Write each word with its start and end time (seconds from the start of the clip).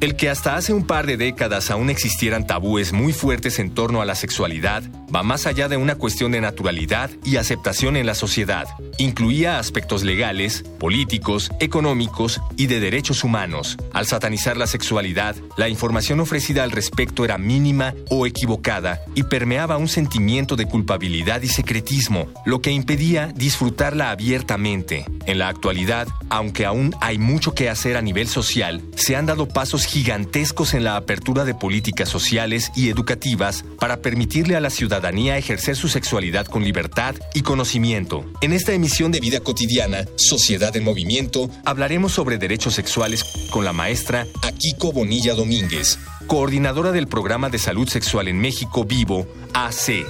El 0.00 0.14
que 0.14 0.30
hasta 0.30 0.54
hace 0.54 0.72
un 0.72 0.86
par 0.86 1.06
de 1.06 1.16
décadas 1.16 1.72
aún 1.72 1.90
existieran 1.90 2.46
tabúes 2.46 2.92
muy 2.92 3.12
fuertes 3.12 3.58
en 3.58 3.74
torno 3.74 4.00
a 4.00 4.04
la 4.04 4.14
sexualidad 4.14 4.84
va 5.14 5.22
más 5.24 5.46
allá 5.46 5.68
de 5.68 5.76
una 5.76 5.96
cuestión 5.96 6.32
de 6.32 6.40
naturalidad 6.40 7.10
y 7.24 7.36
aceptación 7.36 7.96
en 7.96 8.06
la 8.06 8.14
sociedad. 8.14 8.68
Incluía 8.98 9.58
aspectos 9.58 10.04
legales, 10.04 10.64
políticos, 10.78 11.50
económicos 11.60 12.40
y 12.56 12.66
de 12.66 12.78
derechos 12.78 13.24
humanos. 13.24 13.76
Al 13.92 14.06
satanizar 14.06 14.56
la 14.56 14.66
sexualidad, 14.66 15.34
la 15.56 15.68
información 15.68 16.20
ofrecida 16.20 16.62
al 16.62 16.70
respecto 16.70 17.24
era 17.24 17.38
mínima 17.38 17.94
o 18.10 18.26
equivocada 18.26 19.00
y 19.14 19.24
permeaba 19.24 19.78
un 19.78 19.88
sentimiento 19.88 20.56
de 20.56 20.66
culpabilidad 20.66 21.42
y 21.42 21.48
secretismo, 21.48 22.28
lo 22.44 22.60
que 22.60 22.70
impedía 22.70 23.32
disfrutarla 23.34 24.10
abiertamente. 24.10 25.06
En 25.26 25.38
la 25.38 25.48
actualidad, 25.48 26.06
aunque 26.28 26.66
aún 26.66 26.94
hay 27.00 27.18
mucho 27.18 27.54
que 27.54 27.68
hacer 27.68 27.96
a 27.96 28.02
nivel 28.02 28.28
social, 28.28 28.82
se 28.94 29.16
han 29.16 29.26
dado 29.26 29.48
pasos 29.48 29.87
gigantescos 29.88 30.74
en 30.74 30.84
la 30.84 30.96
apertura 30.96 31.44
de 31.44 31.54
políticas 31.54 32.08
sociales 32.08 32.70
y 32.76 32.90
educativas 32.90 33.64
para 33.80 34.02
permitirle 34.02 34.54
a 34.54 34.60
la 34.60 34.70
ciudadanía 34.70 35.38
ejercer 35.38 35.76
su 35.76 35.88
sexualidad 35.88 36.46
con 36.46 36.62
libertad 36.62 37.14
y 37.34 37.40
conocimiento. 37.40 38.24
En 38.40 38.52
esta 38.52 38.72
emisión 38.72 39.10
de 39.12 39.20
Vida 39.20 39.40
Cotidiana, 39.40 40.04
Sociedad 40.16 40.76
en 40.76 40.84
Movimiento, 40.84 41.50
hablaremos 41.64 42.12
sobre 42.12 42.38
derechos 42.38 42.74
sexuales 42.74 43.24
con 43.50 43.64
la 43.64 43.72
maestra 43.72 44.26
Akiko 44.42 44.92
Bonilla 44.92 45.34
Domínguez, 45.34 45.98
coordinadora 46.26 46.92
del 46.92 47.08
Programa 47.08 47.48
de 47.48 47.58
Salud 47.58 47.88
Sexual 47.88 48.28
en 48.28 48.38
México 48.38 48.84
Vivo, 48.84 49.26
AC. 49.54 50.04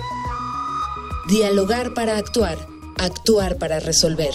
Dialogar 1.29 1.95
para 1.95 2.17
actuar, 2.17 2.59
actuar 2.97 3.59
para 3.59 3.79
resolver. 3.81 4.33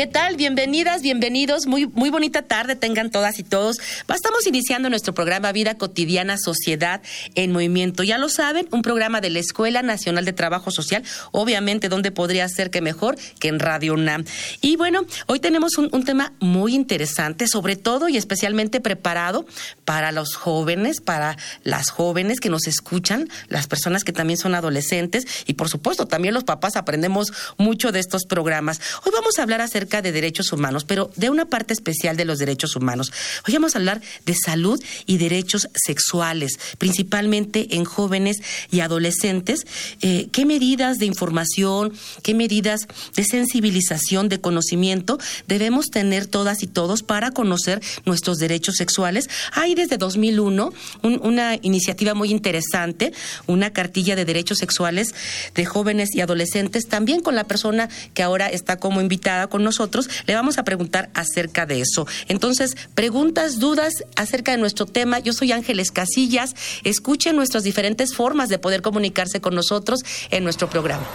¿Qué 0.00 0.06
tal? 0.06 0.36
Bienvenidas, 0.36 1.02
bienvenidos. 1.02 1.66
Muy, 1.66 1.86
muy 1.86 2.08
bonita 2.08 2.40
tarde 2.40 2.74
tengan 2.74 3.10
todas 3.10 3.38
y 3.38 3.42
todos. 3.42 3.76
Estamos 4.08 4.46
iniciando 4.46 4.88
nuestro 4.88 5.12
programa 5.12 5.52
Vida 5.52 5.74
Cotidiana 5.74 6.38
Sociedad 6.38 7.02
en 7.34 7.52
Movimiento. 7.52 8.02
Ya 8.02 8.16
lo 8.16 8.30
saben, 8.30 8.66
un 8.70 8.80
programa 8.80 9.20
de 9.20 9.28
la 9.28 9.40
Escuela 9.40 9.82
Nacional 9.82 10.24
de 10.24 10.32
Trabajo 10.32 10.70
Social, 10.70 11.02
obviamente, 11.32 11.90
donde 11.90 12.12
podría 12.12 12.48
ser 12.48 12.70
que 12.70 12.80
mejor 12.80 13.18
que 13.40 13.48
en 13.48 13.58
Radio 13.58 13.92
UNAM. 13.92 14.24
Y 14.62 14.76
bueno, 14.76 15.02
hoy 15.26 15.38
tenemos 15.38 15.76
un, 15.76 15.90
un 15.92 16.02
tema 16.02 16.32
muy 16.40 16.74
interesante, 16.74 17.46
sobre 17.46 17.76
todo 17.76 18.08
y 18.08 18.16
especialmente 18.16 18.80
preparado 18.80 19.44
para 19.84 20.12
los 20.12 20.34
jóvenes, 20.34 21.02
para 21.02 21.36
las 21.62 21.90
jóvenes 21.90 22.40
que 22.40 22.48
nos 22.48 22.66
escuchan, 22.68 23.28
las 23.48 23.66
personas 23.66 24.04
que 24.04 24.14
también 24.14 24.38
son 24.38 24.54
adolescentes 24.54 25.26
y 25.44 25.54
por 25.54 25.68
supuesto 25.68 26.06
también 26.06 26.32
los 26.32 26.44
papás 26.44 26.76
aprendemos 26.76 27.34
mucho 27.58 27.92
de 27.92 28.00
estos 28.00 28.24
programas. 28.24 28.80
Hoy 29.04 29.12
vamos 29.12 29.38
a 29.38 29.42
hablar 29.42 29.60
acerca 29.60 29.89
de 29.90 30.12
derechos 30.12 30.52
humanos, 30.52 30.84
pero 30.84 31.10
de 31.16 31.30
una 31.30 31.46
parte 31.46 31.74
especial 31.74 32.16
de 32.16 32.24
los 32.24 32.38
derechos 32.38 32.76
humanos. 32.76 33.12
Hoy 33.46 33.54
vamos 33.54 33.74
a 33.74 33.78
hablar 33.78 34.00
de 34.24 34.34
salud 34.36 34.80
y 35.04 35.18
derechos 35.18 35.68
sexuales, 35.74 36.60
principalmente 36.78 37.74
en 37.74 37.84
jóvenes 37.84 38.36
y 38.70 38.80
adolescentes. 38.80 39.66
Eh, 40.00 40.28
¿Qué 40.30 40.46
medidas 40.46 40.98
de 40.98 41.06
información, 41.06 41.92
qué 42.22 42.34
medidas 42.34 42.86
de 43.16 43.24
sensibilización, 43.24 44.28
de 44.28 44.40
conocimiento 44.40 45.18
debemos 45.48 45.90
tener 45.90 46.26
todas 46.26 46.62
y 46.62 46.68
todos 46.68 47.02
para 47.02 47.32
conocer 47.32 47.82
nuestros 48.04 48.38
derechos 48.38 48.76
sexuales? 48.76 49.28
Hay 49.52 49.74
desde 49.74 49.98
2001 49.98 50.72
una 51.02 51.56
iniciativa 51.62 52.14
muy 52.14 52.30
interesante, 52.30 53.12
una 53.48 53.72
cartilla 53.72 54.14
de 54.14 54.24
derechos 54.24 54.58
sexuales 54.58 55.14
de 55.56 55.64
jóvenes 55.64 56.10
y 56.14 56.20
adolescentes, 56.20 56.86
también 56.86 57.20
con 57.22 57.34
la 57.34 57.44
persona 57.44 57.88
que 58.14 58.22
ahora 58.22 58.46
está 58.46 58.76
como 58.76 59.00
invitada 59.00 59.48
con 59.48 59.64
nosotros 59.64 59.79
le 60.26 60.34
vamos 60.34 60.58
a 60.58 60.64
preguntar 60.64 61.10
acerca 61.14 61.66
de 61.66 61.80
eso. 61.80 62.06
Entonces, 62.28 62.76
preguntas, 62.94 63.58
dudas 63.58 64.04
acerca 64.16 64.52
de 64.52 64.58
nuestro 64.58 64.86
tema. 64.86 65.18
Yo 65.18 65.32
soy 65.32 65.52
Ángeles 65.52 65.90
Casillas. 65.90 66.54
Escuchen 66.84 67.36
nuestras 67.36 67.62
diferentes 67.62 68.14
formas 68.14 68.48
de 68.48 68.58
poder 68.58 68.82
comunicarse 68.82 69.40
con 69.40 69.54
nosotros 69.54 70.00
en 70.30 70.44
nuestro 70.44 70.68
programa. 70.68 71.06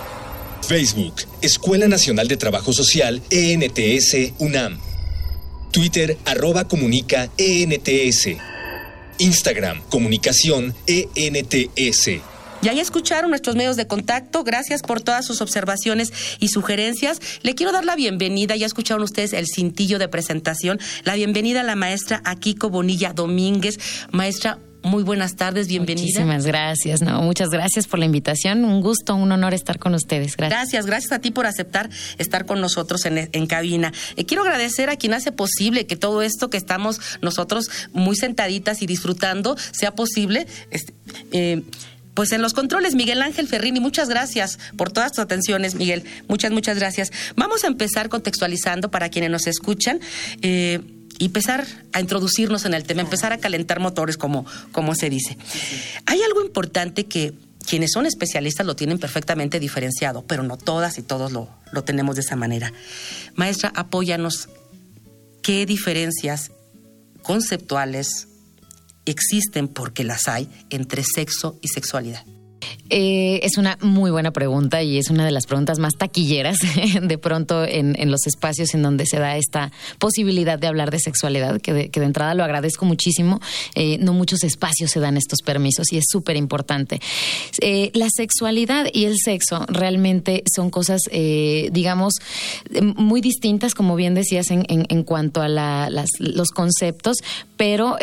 Facebook, 0.67 1.15
Escuela 1.41 1.87
Nacional 1.87 2.27
de 2.27 2.37
Trabajo 2.37 2.73
Social, 2.73 3.21
ENTS, 3.29 4.33
UNAM. 4.39 4.79
Twitter, 5.71 6.17
arroba 6.25 6.67
comunica, 6.67 7.29
ENTS. 7.37 8.29
Instagram, 9.19 9.81
comunicación, 9.89 10.73
ENTS. 10.87 12.34
Ya 12.61 12.73
ya 12.73 12.81
escucharon 12.81 13.29
nuestros 13.29 13.55
medios 13.55 13.75
de 13.75 13.87
contacto. 13.87 14.43
Gracias 14.43 14.81
por 14.81 15.01
todas 15.01 15.25
sus 15.25 15.41
observaciones 15.41 16.11
y 16.39 16.47
sugerencias. 16.47 17.19
Le 17.43 17.53
quiero 17.53 17.71
dar 17.71 17.85
la 17.85 17.95
bienvenida. 17.95 18.55
Ya 18.55 18.65
escucharon 18.65 19.03
ustedes 19.03 19.33
el 19.33 19.45
cintillo 19.47 19.99
de 19.99 20.07
presentación. 20.07 20.79
La 21.03 21.15
bienvenida 21.15 21.61
a 21.61 21.63
la 21.63 21.75
maestra 21.75 22.21
Akiko 22.25 22.69
Bonilla 22.69 23.13
Domínguez. 23.13 23.77
Maestra, 24.11 24.57
muy 24.85 25.01
buenas 25.01 25.35
tardes, 25.35 25.67
bienvenida. 25.67 26.05
Muchísimas 26.05 26.45
gracias, 26.45 27.01
no, 27.01 27.19
muchas 27.23 27.49
gracias 27.49 27.87
por 27.87 27.97
la 27.97 28.05
invitación, 28.05 28.63
un 28.65 28.81
gusto, 28.81 29.15
un 29.15 29.31
honor 29.31 29.55
estar 29.55 29.79
con 29.79 29.95
ustedes. 29.95 30.37
Gracias. 30.37 30.59
Gracias, 30.59 30.85
gracias 30.85 31.11
a 31.11 31.19
ti 31.19 31.31
por 31.31 31.47
aceptar 31.47 31.89
estar 32.19 32.45
con 32.45 32.61
nosotros 32.61 33.03
en, 33.05 33.29
en 33.31 33.47
cabina. 33.47 33.91
Eh, 34.15 34.25
quiero 34.25 34.43
agradecer 34.43 34.91
a 34.91 34.95
quien 34.95 35.15
hace 35.15 35.31
posible 35.31 35.87
que 35.87 35.95
todo 35.95 36.21
esto 36.21 36.51
que 36.51 36.57
estamos 36.57 37.01
nosotros 37.21 37.65
muy 37.93 38.15
sentaditas 38.15 38.83
y 38.83 38.85
disfrutando 38.85 39.57
sea 39.71 39.95
posible. 39.95 40.45
Este, 40.69 40.93
eh, 41.31 41.63
pues 42.15 42.31
en 42.31 42.41
los 42.41 42.53
controles, 42.53 42.95
Miguel 42.95 43.21
Ángel 43.21 43.47
Ferrini, 43.47 43.79
muchas 43.79 44.09
gracias 44.09 44.57
por 44.77 44.91
todas 44.91 45.11
tus 45.11 45.19
atenciones, 45.19 45.75
Miguel. 45.75 46.03
Muchas, 46.27 46.51
muchas 46.51 46.77
gracias. 46.79 47.11
Vamos 47.35 47.63
a 47.63 47.67
empezar 47.67 48.09
contextualizando 48.09 48.89
para 48.89 49.09
quienes 49.09 49.29
nos 49.29 49.45
escuchan. 49.47 49.99
Eh, 50.41 50.79
y 51.17 51.25
empezar 51.27 51.65
a 51.93 52.01
introducirnos 52.01 52.65
en 52.65 52.73
el 52.73 52.83
tema, 52.83 53.01
empezar 53.01 53.31
a 53.31 53.37
calentar 53.37 53.79
motores, 53.79 54.17
como, 54.17 54.45
como 54.73 54.95
se 54.95 55.09
dice. 55.09 55.37
Hay 56.05 56.21
algo 56.21 56.43
importante 56.43 57.05
que 57.05 57.33
quienes 57.65 57.91
son 57.93 58.05
especialistas 58.05 58.65
lo 58.65 58.75
tienen 58.75 58.99
perfectamente 58.99 59.59
diferenciado, 59.59 60.25
pero 60.25 60.43
no 60.43 60.57
todas 60.57 60.97
y 60.97 61.03
todos 61.03 61.31
lo, 61.31 61.49
lo 61.71 61.83
tenemos 61.85 62.15
de 62.15 62.21
esa 62.21 62.35
manera. 62.35 62.73
Maestra, 63.35 63.71
apóyanos. 63.75 64.49
¿Qué 65.41 65.65
diferencias 65.65 66.51
conceptuales, 67.21 68.27
existen 69.05 69.67
porque 69.67 70.03
las 70.03 70.27
hay 70.27 70.49
entre 70.69 71.03
sexo 71.03 71.57
y 71.61 71.67
sexualidad. 71.67 72.25
Eh, 72.89 73.39
es 73.43 73.57
una 73.57 73.77
muy 73.81 74.11
buena 74.11 74.31
pregunta 74.31 74.83
y 74.83 74.97
es 74.97 75.09
una 75.09 75.25
de 75.25 75.31
las 75.31 75.47
preguntas 75.47 75.79
más 75.79 75.93
taquilleras 75.97 76.57
de 77.01 77.17
pronto 77.17 77.65
en, 77.65 77.95
los 78.11 78.27
espacios 78.27 78.75
en 78.75 78.83
donde 78.83 79.07
se 79.07 79.17
da 79.17 79.37
esta 79.37 79.71
posibilidad 79.97 80.59
de 80.59 80.67
hablar 80.67 80.91
de 80.91 80.99
sexualidad, 80.99 81.59
que 81.61 81.73
de, 81.73 81.89
entrada 81.95 82.35
lo 82.35 82.43
agradezco 82.43 82.85
muchísimo. 82.85 83.41
Eh, 83.73 83.97
no 83.99 84.13
muchos 84.13 84.43
espacios 84.43 84.91
se 84.91 84.99
dan 84.99 85.17
estos 85.17 85.41
permisos 85.41 85.91
y 85.91 85.97
es 85.97 86.05
súper 86.07 86.35
importante. 86.35 86.99
Eh, 87.61 87.89
la 87.95 88.07
sexualidad 88.09 88.85
y 88.93 89.05
el 89.05 89.15
sexo 89.17 89.65
realmente 89.67 90.43
son 90.55 90.69
cosas, 90.69 91.01
digamos, 91.11 92.13
muy 92.95 93.21
distintas, 93.21 93.73
como 93.73 93.95
bien 93.95 94.13
decías, 94.13 94.51
en, 94.51 95.03
cuanto 95.03 95.41
a 95.41 95.47
los 95.49 96.49
conceptos, 96.51 97.17
pero 97.57 97.97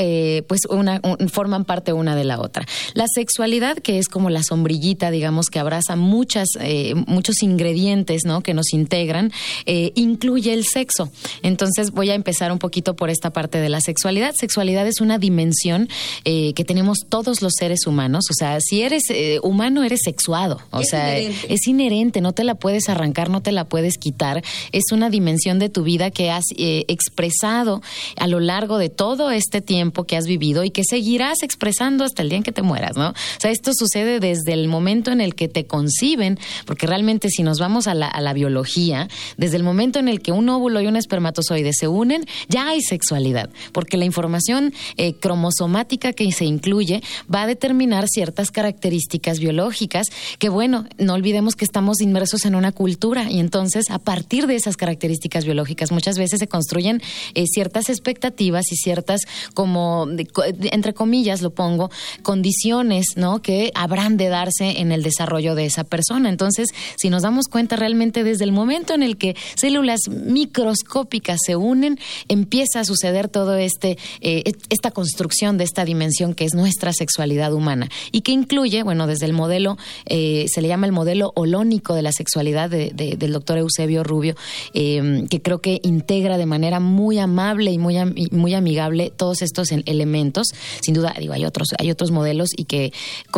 pues 0.48 0.62
una, 0.68 1.00
forman 1.28 1.64
parte 1.64 1.92
una 1.92 2.16
de 2.16 2.24
la 2.24 2.40
otra. 2.40 2.66
La 2.94 3.06
sexualidad, 3.14 3.76
que 3.78 3.98
es 3.98 4.08
como 4.08 4.30
la 4.30 4.42
sombría 4.52 4.72
digamos, 5.10 5.48
que 5.50 5.58
abraza 5.58 5.96
muchas, 5.96 6.48
eh, 6.60 6.94
muchos 7.06 7.42
ingredientes, 7.42 8.22
¿no? 8.24 8.42
Que 8.42 8.54
nos 8.54 8.72
integran, 8.72 9.30
eh, 9.66 9.92
incluye 9.94 10.52
el 10.52 10.64
sexo. 10.64 11.10
Entonces 11.42 11.90
voy 11.90 12.10
a 12.10 12.14
empezar 12.14 12.52
un 12.52 12.58
poquito 12.58 12.94
por 12.96 13.10
esta 13.10 13.30
parte 13.30 13.58
de 13.58 13.68
la 13.68 13.80
sexualidad. 13.80 14.34
Sexualidad 14.34 14.86
es 14.86 15.00
una 15.00 15.18
dimensión 15.18 15.88
eh, 16.24 16.52
que 16.54 16.64
tenemos 16.64 17.00
todos 17.08 17.42
los 17.42 17.52
seres 17.58 17.86
humanos. 17.86 18.24
O 18.30 18.34
sea, 18.34 18.58
si 18.60 18.82
eres 18.82 19.02
humano, 19.42 19.84
eres 19.84 20.00
sexuado. 20.04 20.60
O 20.70 20.82
sea, 20.82 21.18
es 21.18 21.66
inherente, 21.66 22.20
no 22.20 22.32
te 22.32 22.44
la 22.44 22.54
puedes 22.54 22.88
arrancar, 22.88 23.30
no 23.30 23.42
te 23.42 23.52
la 23.52 23.64
puedes 23.64 23.98
quitar. 23.98 24.42
Es 24.72 24.84
una 24.92 25.10
dimensión 25.10 25.58
de 25.58 25.68
tu 25.68 25.82
vida 25.82 26.10
que 26.10 26.30
has 26.30 26.44
expresado 26.56 27.82
a 28.16 28.26
lo 28.26 28.40
largo 28.40 28.78
de 28.78 28.88
todo 28.88 29.30
este 29.30 29.60
tiempo 29.60 30.04
que 30.04 30.16
has 30.16 30.26
vivido 30.26 30.64
y 30.64 30.70
que 30.70 30.82
seguirás 30.84 31.42
expresando 31.42 32.04
hasta 32.04 32.22
el 32.22 32.30
día 32.30 32.38
en 32.38 32.44
que 32.44 32.52
te 32.52 32.62
mueras, 32.62 32.96
¿no? 32.96 33.10
O 33.10 33.40
sea, 33.40 33.50
esto 33.50 33.72
sucede 33.74 34.18
desde 34.18 34.41
desde 34.42 34.54
el 34.54 34.68
momento 34.68 35.10
en 35.10 35.20
el 35.20 35.34
que 35.34 35.48
te 35.48 35.66
conciben, 35.66 36.38
porque 36.66 36.86
realmente 36.86 37.28
si 37.30 37.42
nos 37.42 37.58
vamos 37.58 37.86
a 37.86 37.94
la, 37.94 38.32
biología, 38.32 39.08
desde 39.36 39.56
el 39.56 39.62
momento 39.62 39.98
en 39.98 40.08
el 40.08 40.20
que 40.20 40.32
un 40.32 40.48
óvulo 40.48 40.80
y 40.80 40.86
un 40.86 40.96
espermatozoide 40.96 41.72
se 41.72 41.86
unen, 41.86 42.24
ya 42.48 42.68
hay 42.68 42.80
sexualidad, 42.80 43.50
porque 43.72 43.96
la 43.96 44.04
información 44.04 44.72
eh, 44.96 45.14
cromosomática 45.14 46.12
que 46.12 46.32
se 46.32 46.44
incluye 46.44 47.02
va 47.32 47.42
a 47.42 47.46
determinar 47.46 48.06
ciertas 48.08 48.50
características 48.50 49.38
biológicas 49.38 50.06
que, 50.38 50.48
bueno, 50.48 50.86
no 50.98 51.14
olvidemos 51.14 51.56
que 51.56 51.64
estamos 51.64 52.00
inmersos 52.00 52.46
en 52.46 52.54
una 52.54 52.72
cultura 52.72 53.30
y 53.30 53.38
entonces 53.38 53.90
a 53.90 53.98
partir 53.98 54.46
de 54.46 54.56
esas 54.56 54.76
características 54.76 55.44
biológicas 55.44 55.92
muchas 55.92 56.16
veces 56.16 56.40
se 56.40 56.48
construyen 56.48 57.02
eh, 57.34 57.44
ciertas 57.46 57.90
expectativas 57.90 58.72
y 58.72 58.76
ciertas 58.76 59.20
como, 59.54 60.08
entre 60.62 60.94
comillas 60.94 61.42
lo 61.42 61.50
pongo, 61.50 61.90
condiciones, 62.22 63.08
¿no? 63.16 63.42
Que 63.42 63.70
habrán 63.74 64.16
de 64.16 64.21
darse 64.28 64.80
en 64.80 64.92
el 64.92 65.02
desarrollo 65.02 65.54
de 65.54 65.66
esa 65.66 65.84
persona. 65.84 66.28
Entonces, 66.28 66.68
si 66.96 67.10
nos 67.10 67.22
damos 67.22 67.48
cuenta 67.48 67.76
realmente 67.76 68.24
desde 68.24 68.44
el 68.44 68.52
momento 68.52 68.94
en 68.94 69.02
el 69.02 69.16
que 69.16 69.36
células 69.54 70.00
microscópicas 70.08 71.40
se 71.44 71.56
unen, 71.56 71.98
empieza 72.28 72.80
a 72.80 72.84
suceder 72.84 73.28
todo 73.28 73.56
este, 73.56 73.98
eh, 74.20 74.52
esta 74.70 74.90
construcción 74.90 75.58
de 75.58 75.64
esta 75.64 75.84
dimensión 75.84 76.34
que 76.34 76.44
es 76.44 76.54
nuestra 76.54 76.92
sexualidad 76.92 77.52
humana 77.52 77.88
y 78.10 78.22
que 78.22 78.32
incluye, 78.32 78.82
bueno, 78.82 79.06
desde 79.06 79.26
el 79.26 79.32
modelo, 79.32 79.76
eh, 80.06 80.46
se 80.48 80.62
le 80.62 80.68
llama 80.68 80.86
el 80.86 80.92
modelo 80.92 81.32
holónico 81.34 81.94
de 81.94 82.02
la 82.02 82.12
sexualidad 82.12 82.70
del 82.70 83.32
doctor 83.32 83.58
Eusebio 83.58 84.04
Rubio, 84.04 84.36
eh, 84.74 85.24
que 85.30 85.42
creo 85.42 85.60
que 85.60 85.80
integra 85.82 86.38
de 86.38 86.46
manera 86.46 86.80
muy 86.80 87.18
amable 87.18 87.72
y 87.72 87.78
muy, 87.78 87.96
muy 88.30 88.54
amigable 88.54 89.12
todos 89.14 89.42
estos 89.42 89.72
elementos. 89.72 90.48
Sin 90.80 90.94
duda, 90.94 91.14
digo, 91.18 91.32
hay 91.32 91.44
otros, 91.44 91.68
hay 91.78 91.90
otros 91.90 92.10
modelos 92.10 92.50
y 92.56 92.64
que 92.64 92.92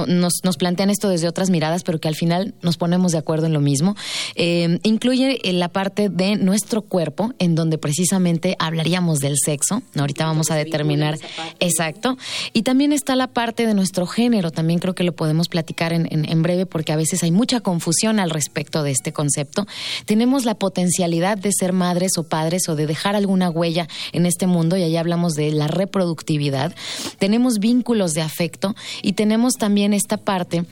nos, 0.07 0.35
nos 0.43 0.57
esto 0.91 1.09
desde 1.09 1.29
otras 1.29 1.51
miradas, 1.51 1.83
pero 1.83 1.99
que 2.01 2.09
al 2.09 2.15
final 2.15 2.55
nos 2.63 2.77
ponemos 2.77 3.13
de 3.13 3.19
acuerdo 3.19 3.47
en 3.47 3.53
lo 3.53 3.61
mismo. 3.61 3.97
incluye 4.37 5.41
la 5.53 5.69
parte 5.69 6.09
de 6.09 6.37
nuestro 6.37 6.83
cuerpo, 6.83 7.33
en 7.39 7.55
donde 7.55 7.79
precisamente 7.79 8.57
hablaríamos 8.59 9.19
del 9.19 9.37
sexo. 9.39 9.83
Ahorita 9.97 10.27
vamos 10.27 10.51
a 10.51 10.57
determinar. 10.57 11.19
Exacto. 11.61 12.17
Y 12.53 12.63
también 12.63 12.93
está 12.93 13.17
la 13.17 13.29
parte 13.29 13.67
de 13.67 13.75
nuestro 13.75 14.07
género. 14.07 14.51
También 14.51 14.79
creo 14.79 14.95
que 14.95 15.05
lo 15.05 15.15
podemos 15.15 15.49
platicar 15.49 15.93
en, 15.93 16.09
en, 16.11 16.43
breve 16.43 16.67
porque 16.67 16.93
a 16.93 16.97
veces 16.97 17.23
hay 17.23 17.31
mucha 17.31 17.61
confusión 17.61 18.21
al 18.21 18.31
respecto 18.31 18.83
de 18.83 18.91
este 18.91 19.13
concepto. 19.13 19.67
Tenemos 20.07 20.45
la 20.45 20.55
potencialidad 20.55 21.39
de 21.39 21.51
ser 21.53 21.73
madres 21.73 22.19
o 22.19 22.25
padres 22.25 22.69
o 22.69 22.77
de 22.77 22.87
dejar 22.87 23.17
alguna 23.17 23.51
huella 23.51 23.89
en 24.13 24.27
este 24.27 24.47
mundo 24.47 24.77
y 24.77 24.83
ahí 24.83 24.97
hablamos 24.97 25.35
de 25.35 25.51
la 25.53 25.69
reproductividad. 25.69 26.75
Tenemos 27.19 27.59
vínculos 27.59 28.13
de 28.13 28.23
afecto 28.23 28.75
y 29.03 29.13
tenemos 29.13 29.55
también 29.55 29.95
esta 29.95 30.17
parte 30.17 30.64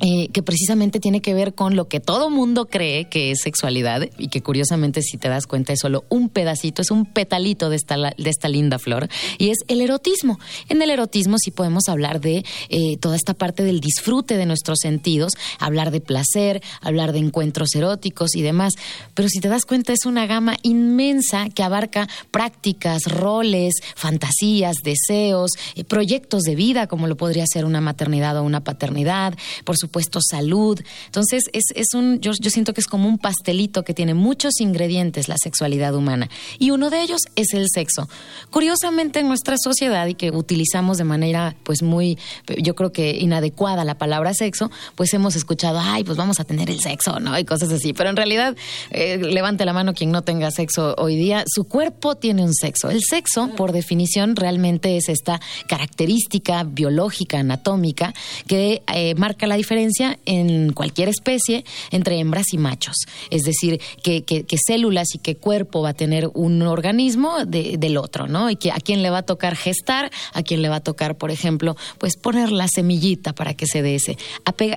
eh, 0.00 0.28
que 0.32 0.42
precisamente 0.42 0.98
tiene 0.98 1.20
que 1.20 1.34
ver 1.34 1.54
con 1.54 1.76
lo 1.76 1.86
que 1.88 2.00
todo 2.00 2.30
mundo 2.30 2.66
cree 2.66 3.08
que 3.10 3.32
es 3.32 3.40
sexualidad 3.42 4.08
y 4.16 4.28
que 4.28 4.42
curiosamente 4.42 5.02
si 5.02 5.18
te 5.18 5.28
das 5.28 5.46
cuenta 5.46 5.74
es 5.74 5.80
solo 5.80 6.04
un 6.08 6.30
pedacito, 6.30 6.80
es 6.80 6.90
un 6.90 7.04
petalito 7.04 7.68
de 7.68 7.76
esta, 7.76 7.96
de 7.96 8.30
esta 8.30 8.48
linda 8.48 8.78
flor 8.78 9.08
y 9.36 9.50
es 9.50 9.58
el 9.68 9.82
erotismo. 9.82 10.38
En 10.70 10.80
el 10.80 10.90
erotismo 10.90 11.36
sí 11.38 11.50
podemos 11.50 11.88
hablar 11.88 12.20
de 12.20 12.44
eh, 12.70 12.96
toda 12.98 13.14
esta 13.14 13.34
parte 13.34 13.62
del 13.62 13.80
disfrute 13.80 14.38
de 14.38 14.46
nuestros 14.46 14.78
sentidos, 14.80 15.34
hablar 15.58 15.90
de 15.90 16.00
placer, 16.00 16.62
hablar 16.80 17.12
de 17.12 17.18
encuentros 17.18 17.74
eróticos 17.74 18.34
y 18.34 18.42
demás, 18.42 18.72
pero 19.14 19.28
si 19.28 19.40
te 19.40 19.48
das 19.48 19.66
cuenta 19.66 19.92
es 19.92 20.06
una 20.06 20.26
gama 20.26 20.56
inmensa 20.62 21.48
que 21.50 21.62
abarca 21.62 22.08
prácticas, 22.30 23.04
roles, 23.04 23.74
fantasías, 23.96 24.76
deseos, 24.82 25.50
eh, 25.74 25.84
proyectos 25.84 26.42
de 26.44 26.54
vida 26.54 26.86
como 26.86 27.06
lo 27.06 27.18
podría 27.18 27.44
ser 27.46 27.66
una 27.66 27.82
maternidad 27.82 28.38
o 28.38 28.42
una 28.42 28.64
paternidad, 28.64 29.34
por 29.64 29.76
puesto 29.90 30.20
salud. 30.20 30.80
Entonces, 31.06 31.44
es, 31.52 31.64
es 31.74 31.88
un, 31.94 32.20
yo, 32.20 32.32
yo 32.40 32.50
siento 32.50 32.72
que 32.74 32.80
es 32.80 32.86
como 32.86 33.08
un 33.08 33.18
pastelito 33.18 33.82
que 33.82 33.94
tiene 33.94 34.14
muchos 34.14 34.60
ingredientes 34.60 35.28
la 35.28 35.36
sexualidad 35.42 35.94
humana. 35.94 36.28
Y 36.58 36.70
uno 36.70 36.90
de 36.90 37.02
ellos 37.02 37.20
es 37.36 37.54
el 37.54 37.66
sexo. 37.72 38.08
Curiosamente, 38.50 39.20
en 39.20 39.28
nuestra 39.28 39.56
sociedad, 39.58 40.06
y 40.06 40.14
que 40.14 40.30
utilizamos 40.30 40.98
de 40.98 41.04
manera, 41.04 41.56
pues 41.64 41.82
muy, 41.82 42.18
yo 42.58 42.74
creo 42.74 42.92
que 42.92 43.16
inadecuada 43.18 43.84
la 43.84 43.96
palabra 43.98 44.34
sexo, 44.34 44.70
pues 44.94 45.12
hemos 45.14 45.36
escuchado, 45.36 45.80
ay, 45.80 46.04
pues 46.04 46.16
vamos 46.16 46.40
a 46.40 46.44
tener 46.44 46.70
el 46.70 46.80
sexo, 46.80 47.20
¿no? 47.20 47.38
Y 47.38 47.44
cosas 47.44 47.70
así. 47.70 47.92
Pero 47.92 48.10
en 48.10 48.16
realidad, 48.16 48.56
eh, 48.90 49.18
levante 49.18 49.64
la 49.64 49.72
mano 49.72 49.94
quien 49.94 50.10
no 50.10 50.22
tenga 50.22 50.50
sexo 50.50 50.94
hoy 50.98 51.16
día, 51.16 51.44
su 51.46 51.64
cuerpo 51.64 52.16
tiene 52.16 52.42
un 52.42 52.54
sexo. 52.54 52.90
El 52.90 53.02
sexo, 53.02 53.50
por 53.56 53.72
definición, 53.72 54.36
realmente 54.36 54.96
es 54.96 55.08
esta 55.08 55.40
característica 55.68 56.64
biológica, 56.64 57.38
anatómica, 57.38 58.14
que 58.46 58.82
eh, 58.94 59.14
marca 59.14 59.46
la 59.46 59.56
diferencia 59.56 59.79
en 60.26 60.72
cualquier 60.72 61.08
especie 61.08 61.64
entre 61.90 62.18
hembras 62.18 62.52
y 62.52 62.58
machos. 62.58 62.96
Es 63.30 63.42
decir, 63.42 63.80
que, 64.02 64.44
células 64.66 65.14
y 65.14 65.18
qué 65.18 65.36
cuerpo 65.36 65.82
va 65.82 65.90
a 65.90 65.94
tener 65.94 66.30
un 66.34 66.62
organismo 66.62 67.44
del 67.44 67.96
otro, 67.96 68.26
¿no? 68.26 68.50
Y 68.50 68.56
que 68.56 68.70
a 68.70 68.76
quién 68.76 69.02
le 69.02 69.10
va 69.10 69.18
a 69.18 69.22
tocar 69.22 69.56
gestar, 69.56 70.10
a 70.32 70.42
quién 70.42 70.62
le 70.62 70.68
va 70.68 70.76
a 70.76 70.80
tocar, 70.80 71.16
por 71.16 71.30
ejemplo, 71.30 71.76
pues 71.98 72.16
poner 72.16 72.52
la 72.52 72.68
semillita 72.68 73.32
para 73.32 73.54
que 73.54 73.66
se 73.66 73.82
dé 73.82 73.94
ese, 73.94 74.18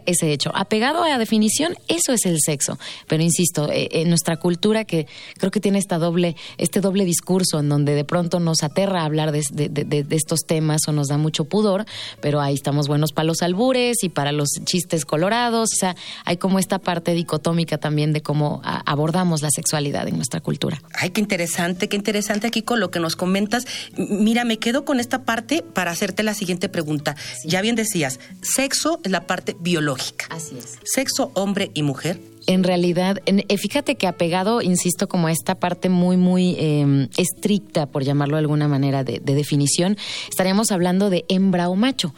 ese 0.06 0.32
hecho. 0.32 0.52
Apegado 0.56 1.04
a 1.04 1.10
la 1.10 1.18
definición, 1.18 1.76
eso 1.88 2.14
es 2.14 2.26
el 2.26 2.38
sexo. 2.44 2.78
Pero 3.08 3.24
insisto, 3.24 3.70
eh, 3.72 3.90
en 3.92 4.10
nuestra 4.10 4.38
cultura 4.38 4.86
que 4.86 5.08
creo 5.38 5.52
que 5.52 5.60
tiene 5.60 5.80
esta 5.80 5.98
doble, 5.98 6.36
este 6.58 6.82
doble 6.82 7.06
discurso 7.06 7.60
en 7.60 7.70
donde 7.70 7.96
de 7.96 8.06
pronto 8.06 8.40
nos 8.40 8.64
aterra 8.64 9.04
hablar 9.04 9.32
de, 9.32 9.44
de 9.70 10.16
estos 10.16 10.42
temas 10.42 10.82
o 10.88 10.92
nos 10.92 11.08
da 11.08 11.18
mucho 11.18 11.46
pudor, 11.46 11.86
pero 12.22 12.42
ahí 12.42 12.54
estamos 12.54 12.88
buenos 12.88 13.12
para 13.12 13.26
los 13.26 13.42
albures 13.42 14.04
y 14.04 14.10
para 14.10 14.32
los 14.32 14.50
chistes 14.66 14.93
colorados, 15.06 15.70
o 15.74 15.76
sea, 15.76 15.96
hay 16.26 16.38
como 16.38 16.60
esta 16.60 16.80
parte 16.80 17.14
dicotómica 17.14 17.78
también 17.78 18.14
de 18.14 18.22
cómo 18.22 18.62
abordamos 18.64 19.42
la 19.42 19.50
sexualidad 19.52 20.08
en 20.08 20.16
nuestra 20.16 20.40
cultura. 20.40 20.82
Ay, 20.94 21.10
qué 21.10 21.22
interesante, 21.22 21.90
qué 21.90 21.96
interesante 21.96 22.48
aquí 22.48 22.62
con 22.62 22.80
lo 22.80 22.92
que 22.92 23.00
nos 23.00 23.16
comentas. 23.16 23.66
Mira, 23.98 24.46
me 24.46 24.58
quedo 24.58 24.86
con 24.86 25.00
esta 25.00 25.24
parte 25.24 25.64
para 25.74 25.92
hacerte 25.92 26.24
la 26.24 26.34
siguiente 26.34 26.70
pregunta. 26.70 27.16
Ya 27.46 27.62
bien 27.62 27.76
decías, 27.76 28.20
sexo 28.42 29.00
es 29.04 29.12
la 29.12 29.28
parte 29.28 29.56
biológica. 29.60 30.26
Así 30.30 30.58
es. 30.58 30.80
Sexo 30.84 31.32
hombre 31.36 31.72
y 31.74 31.84
mujer 31.84 32.20
en 32.48 32.64
realidad, 32.64 33.20
eh, 33.26 33.58
fíjate 33.58 33.96
que 33.96 34.08
apegado, 34.08 34.62
insisto, 34.62 35.08
como 35.08 35.28
a 35.28 35.32
esta 35.32 35.56
parte 35.56 35.90
muy, 35.90 36.18
muy 36.18 36.56
em, 36.60 37.08
estricta, 37.18 37.86
por 37.86 38.04
llamarlo 38.04 38.36
de 38.36 38.42
alguna 38.42 38.68
manera, 38.68 39.04
de, 39.04 39.20
de, 39.20 39.34
definición, 39.34 39.98
estaríamos 40.30 40.72
hablando 40.72 41.10
de 41.10 41.26
hembra 41.30 41.70
o 41.70 41.76
macho 41.76 42.14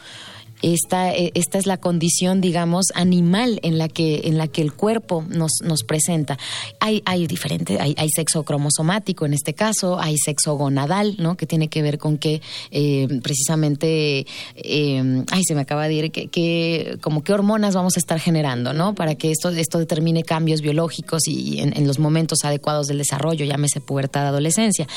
esta, 0.74 1.14
eh, 1.14 1.30
esta 1.34 1.58
es 1.58 1.66
la 1.66 1.76
condición, 1.76 2.40
digamos, 2.40 2.86
animal 2.94 3.60
en 3.62 3.78
la 3.78 3.88
que, 3.88 4.22
en 4.24 4.36
la 4.36 4.48
que 4.48 4.62
el 4.62 4.72
cuerpo 4.72 5.24
nos, 5.28 5.52
nos 5.62 5.84
presenta. 5.84 6.38
Hay, 6.80 7.02
hay 7.04 7.26
diferente, 7.26 7.78
hay, 7.80 7.94
hay 7.96 8.08
sexo 8.10 8.42
cromosomático 8.42 9.26
en 9.26 9.34
este 9.34 9.54
caso, 9.54 10.00
hay 10.00 10.16
sexo 10.18 10.56
gonadal, 10.56 11.14
¿no? 11.18 11.36
Que 11.36 11.46
tiene 11.46 11.68
que 11.68 11.82
ver 11.82 11.98
con 11.98 12.18
que 12.18 12.42
eh, 12.72 13.06
precisamente, 13.22 14.26
eh, 14.56 15.24
ay, 15.30 15.42
se 15.46 15.54
me 15.54 15.60
acaba 15.60 15.86
de 15.86 15.94
ir, 15.94 16.10
que, 16.10 16.98
como 17.00 17.22
qué 17.22 17.32
hormonas 17.32 17.74
vamos 17.74 17.96
a 17.96 18.00
estar 18.00 18.18
generando, 18.18 18.72
¿no? 18.72 18.94
Para 18.94 19.14
que 19.14 19.30
esto, 19.30 19.50
esto 19.50 19.78
determine 19.78 20.24
cambios 20.24 20.62
biológicos 20.62 21.28
y 21.28 21.60
en, 21.60 21.86
los 21.86 22.00
momentos 22.00 22.40
adecuados 22.42 22.88
del 22.88 22.98
desarrollo, 22.98 23.44
llámese 23.44 23.80
pubertad, 23.80 24.26
adolescencia. 24.26 24.88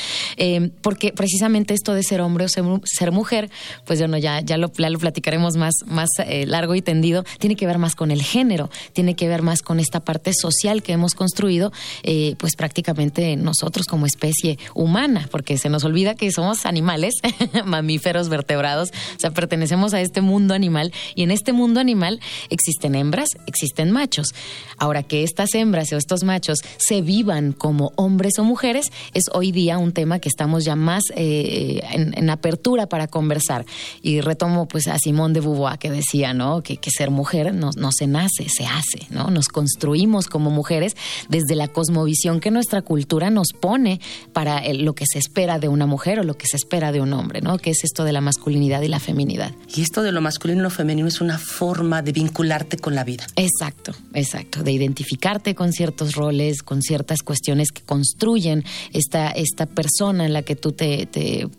porque 0.82 1.12
precisamente 1.12 1.74
esto 1.74 1.94
de 1.94 2.02
ser 2.02 2.20
hombre 2.20 2.46
o 2.46 2.48
ser, 2.48 3.12
mujer, 3.12 3.50
pues 3.86 4.00
bueno, 4.00 4.18
ya, 4.18 4.40
ya 4.40 4.56
lo, 4.56 4.72
ya 4.72 4.90
lo 4.90 4.98
platicaremos 4.98 5.56
más, 5.56 5.59
más 5.86 6.08
eh, 6.18 6.46
largo 6.46 6.74
y 6.74 6.82
tendido, 6.82 7.24
tiene 7.38 7.56
que 7.56 7.66
ver 7.66 7.78
más 7.78 7.94
con 7.94 8.10
el 8.10 8.22
género, 8.22 8.70
tiene 8.92 9.14
que 9.14 9.28
ver 9.28 9.42
más 9.42 9.62
con 9.62 9.80
esta 9.80 10.00
parte 10.00 10.32
social 10.34 10.82
que 10.82 10.92
hemos 10.92 11.14
construido, 11.14 11.72
eh, 12.02 12.34
pues 12.38 12.56
prácticamente 12.56 13.36
nosotros 13.36 13.86
como 13.86 14.06
especie 14.06 14.58
humana, 14.74 15.28
porque 15.30 15.58
se 15.58 15.68
nos 15.68 15.84
olvida 15.84 16.14
que 16.14 16.30
somos 16.32 16.66
animales, 16.66 17.14
mamíferos, 17.64 18.28
vertebrados, 18.28 18.90
o 19.16 19.20
sea, 19.20 19.30
pertenecemos 19.30 19.94
a 19.94 20.00
este 20.00 20.20
mundo 20.20 20.54
animal 20.54 20.92
y 21.14 21.22
en 21.22 21.30
este 21.30 21.52
mundo 21.52 21.80
animal 21.80 22.20
existen 22.48 22.94
hembras, 22.94 23.28
existen 23.46 23.90
machos. 23.90 24.34
Ahora 24.76 25.02
que 25.02 25.22
estas 25.22 25.54
hembras 25.54 25.92
o 25.92 25.96
estos 25.96 26.24
machos 26.24 26.58
se 26.78 27.02
vivan 27.02 27.52
como 27.52 27.92
hombres 27.96 28.38
o 28.38 28.44
mujeres 28.44 28.86
es 29.14 29.24
hoy 29.32 29.52
día 29.52 29.78
un 29.78 29.92
tema 29.92 30.18
que 30.18 30.28
estamos 30.28 30.64
ya 30.64 30.76
más 30.76 31.02
eh, 31.14 31.80
en, 31.92 32.16
en 32.16 32.30
apertura 32.30 32.86
para 32.86 33.06
conversar. 33.06 33.64
Y 34.02 34.20
retomo 34.20 34.68
pues 34.68 34.88
a 34.88 34.98
Simón 34.98 35.32
de 35.32 35.39
Beauvoir 35.40 35.78
que 35.78 35.90
decía, 35.90 36.34
¿no? 36.34 36.62
Que, 36.62 36.78
ser 36.90 37.10
mujer 37.10 37.54
no, 37.54 37.70
no, 37.76 37.92
se 37.92 38.06
nace, 38.06 38.48
se 38.48 38.66
hace, 38.66 39.06
¿no? 39.10 39.30
Nos 39.30 39.48
construimos 39.48 40.26
como 40.26 40.50
mujeres 40.50 40.96
desde 41.28 41.54
la 41.54 41.68
cosmovisión 41.68 42.40
que 42.40 42.50
nuestra 42.50 42.82
cultura 42.82 43.30
nos 43.30 43.48
pone 43.52 44.00
para 44.32 44.62
lo 44.72 44.94
que 44.94 45.04
se 45.10 45.18
espera 45.18 45.58
de 45.58 45.68
una 45.68 45.86
mujer 45.86 46.20
o 46.20 46.24
lo 46.24 46.36
que 46.36 46.46
se 46.46 46.56
espera 46.56 46.92
de 46.92 47.00
un 47.00 47.12
hombre, 47.12 47.40
¿no? 47.40 47.58
Que 47.58 47.70
es 47.70 47.84
esto 47.84 48.04
de 48.04 48.12
la 48.12 48.20
masculinidad 48.20 48.82
y 48.82 48.88
la 48.88 49.00
feminidad. 49.00 49.52
Y 49.74 49.82
esto 49.82 50.02
de 50.02 50.12
lo 50.12 50.20
masculino 50.20 50.60
y 50.60 50.62
lo 50.62 50.70
femenino 50.70 51.08
es 51.08 51.20
una 51.20 51.38
forma 51.38 52.02
de 52.02 52.12
vincularte 52.12 52.76
con 52.76 52.94
la 52.94 53.04
vida. 53.04 53.26
Exacto, 53.36 53.94
exacto, 54.14 54.62
de 54.62 54.72
identificarte 54.72 55.54
con 55.54 55.72
ciertos 55.72 56.14
roles, 56.14 56.62
con 56.62 56.82
ciertas 56.82 57.22
cuestiones 57.22 57.70
que 57.72 57.82
construyen 57.82 58.64
esta, 58.92 59.30
esta 59.30 59.66
persona 59.66 60.26
en 60.26 60.32
la 60.32 60.42
que 60.42 60.56
tú 60.56 60.72
te, 60.72 61.08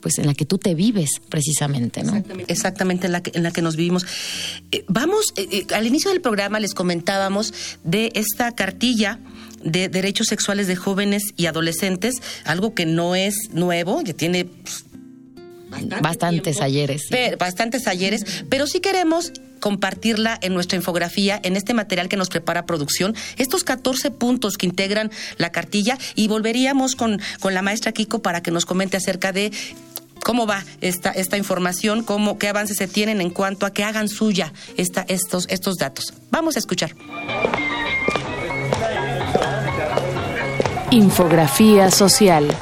pues 0.01 0.17
en 0.17 0.27
la 0.27 0.33
que 0.33 0.45
tú 0.45 0.57
te 0.57 0.75
vives 0.75 1.09
precisamente, 1.29 2.03
¿no? 2.03 2.23
Exactamente, 2.47 3.07
en 3.07 3.13
la 3.13 3.21
que, 3.21 3.31
en 3.33 3.43
la 3.43 3.51
que 3.51 3.61
nos 3.61 3.71
vivimos. 3.75 4.06
Eh, 4.72 4.84
vamos, 4.88 5.34
eh, 5.36 5.48
eh, 5.51 5.74
al 5.74 5.86
inicio 5.86 6.12
del 6.12 6.22
programa 6.22 6.60
les 6.60 6.74
comentábamos 6.74 7.54
de 7.84 8.12
esta 8.16 8.51
cartilla 8.54 9.20
de 9.63 9.90
derechos 9.90 10.28
sexuales 10.28 10.68
de 10.68 10.75
jóvenes 10.75 11.34
y 11.38 11.46
adolescentes, 11.46 12.16
algo 12.46 12.74
que 12.74 12.86
no 12.86 13.16
es 13.16 13.36
nuevo, 13.51 14.04
que 14.04 14.13
tiene 14.13 14.46
pues, 14.46 14.86
bastantes 16.01 16.62
ayeres. 16.62 17.04
bastantes 17.38 17.88
ayeres, 17.88 18.44
pero 18.50 18.68
sí 18.68 18.80
queremos 18.80 19.32
compartirla 19.62 20.38
en 20.42 20.54
nuestra 20.54 20.75
infografía, 20.75 21.40
en 21.44 21.56
este 21.56 21.74
material 21.74 22.10
que 22.10 22.18
nos 22.18 22.28
prepara 22.28 22.66
producción, 22.66 23.16
estos 23.38 23.63
14 23.63 24.12
puntos 24.12 24.58
que 24.58 24.66
integran 24.66 25.12
la 25.38 25.51
cartilla 25.51 25.98
y 26.16 26.28
volveríamos 26.28 26.96
con, 26.96 27.22
con 27.40 27.54
la 27.54 27.62
maestra 27.62 27.94
Kiko 27.94 28.22
para 28.22 28.42
que 28.42 28.51
nos 28.51 28.66
comente 28.66 28.98
acerca 28.98 29.32
de 29.32 29.51
cómo 30.24 30.48
va 30.48 30.63
esta, 30.82 31.12
esta 31.12 31.38
información, 31.38 32.04
cómo, 32.04 32.38
qué 32.38 32.48
avances 32.48 32.78
se 32.78 32.88
tienen 32.88 33.22
en 33.22 33.30
cuanto 33.30 33.66
a 33.66 33.72
que 33.72 33.84
hagan 33.84 34.10
suya 34.10 34.54
esta, 34.78 35.06
estos, 35.08 35.48
estos 35.50 35.78
datos. 35.78 36.13
Vamos 36.30 36.56
a 36.56 36.60
escuchar. 36.60 36.96
Infografía 40.92 41.90
social. 41.90 42.56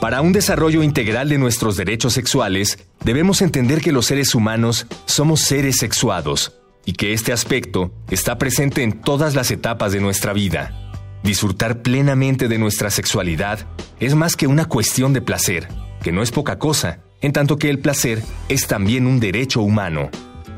Para 0.00 0.20
un 0.20 0.32
desarrollo 0.32 0.82
integral 0.82 1.28
de 1.28 1.38
nuestros 1.38 1.76
derechos 1.76 2.12
sexuales, 2.12 2.78
debemos 3.02 3.42
entender 3.42 3.80
que 3.80 3.92
los 3.92 4.06
seres 4.06 4.34
humanos 4.34 4.86
somos 5.06 5.40
seres 5.40 5.78
sexuados 5.78 6.52
y 6.84 6.92
que 6.92 7.12
este 7.12 7.32
aspecto 7.32 7.90
está 8.08 8.38
presente 8.38 8.82
en 8.82 9.00
todas 9.00 9.34
las 9.34 9.50
etapas 9.50 9.90
de 9.90 10.00
nuestra 10.00 10.32
vida. 10.32 10.85
Disfrutar 11.26 11.82
plenamente 11.82 12.48
de 12.48 12.56
nuestra 12.56 12.88
sexualidad 12.88 13.66
es 14.00 14.14
más 14.14 14.34
que 14.34 14.46
una 14.46 14.64
cuestión 14.64 15.12
de 15.12 15.20
placer, 15.20 15.68
que 16.02 16.12
no 16.12 16.22
es 16.22 16.30
poca 16.30 16.58
cosa, 16.58 17.00
en 17.20 17.32
tanto 17.32 17.58
que 17.58 17.68
el 17.68 17.80
placer 17.80 18.22
es 18.48 18.66
también 18.66 19.06
un 19.06 19.20
derecho 19.20 19.60
humano 19.60 20.08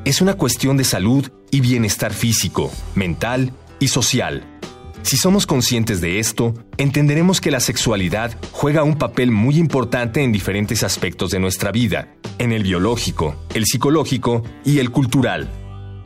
es 0.09 0.23
una 0.23 0.33
cuestión 0.33 0.79
de 0.79 0.85
salud 0.85 1.31
y 1.51 1.61
bienestar 1.61 2.15
físico, 2.15 2.73
mental 2.95 3.53
y 3.79 3.89
social. 3.89 4.43
Si 5.03 5.19
somos 5.19 5.47
conscientes 5.47 6.01
de 6.01 6.19
esto, 6.19 6.55
entenderemos 6.79 7.43
que 7.43 7.51
la 7.51 7.61
sexualidad 7.61 8.35
juega 8.53 8.85
un 8.85 8.97
papel 8.97 9.31
muy 9.31 9.59
importante 9.59 10.23
en 10.23 10.33
diferentes 10.33 10.83
aspectos 10.83 11.31
de 11.31 11.41
nuestra 11.41 11.73
vida, 11.73 12.15
en 12.39 12.53
el 12.53 12.63
biológico, 12.63 13.37
el 13.53 13.67
psicológico 13.67 14.43
y 14.65 14.79
el 14.79 14.91
cultural. 14.91 15.51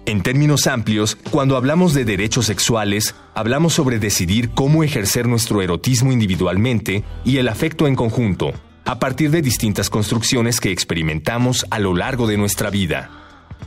En 0.04 0.22
términos 0.22 0.66
amplios, 0.66 1.16
cuando 1.30 1.56
hablamos 1.56 1.94
de 1.94 2.04
derechos 2.04 2.46
sexuales, 2.46 3.14
hablamos 3.34 3.74
sobre 3.74 4.00
decidir 4.00 4.50
cómo 4.50 4.82
ejercer 4.82 5.28
nuestro 5.28 5.62
erotismo 5.62 6.10
individualmente 6.10 7.04
y 7.24 7.36
el 7.36 7.46
afecto 7.46 7.86
en 7.86 7.94
conjunto, 7.94 8.52
a 8.84 8.98
partir 8.98 9.30
de 9.30 9.42
distintas 9.42 9.90
construcciones 9.90 10.58
que 10.58 10.72
experimentamos 10.72 11.66
a 11.70 11.78
lo 11.78 11.94
largo 11.94 12.26
de 12.26 12.36
nuestra 12.36 12.68
vida. 12.68 13.10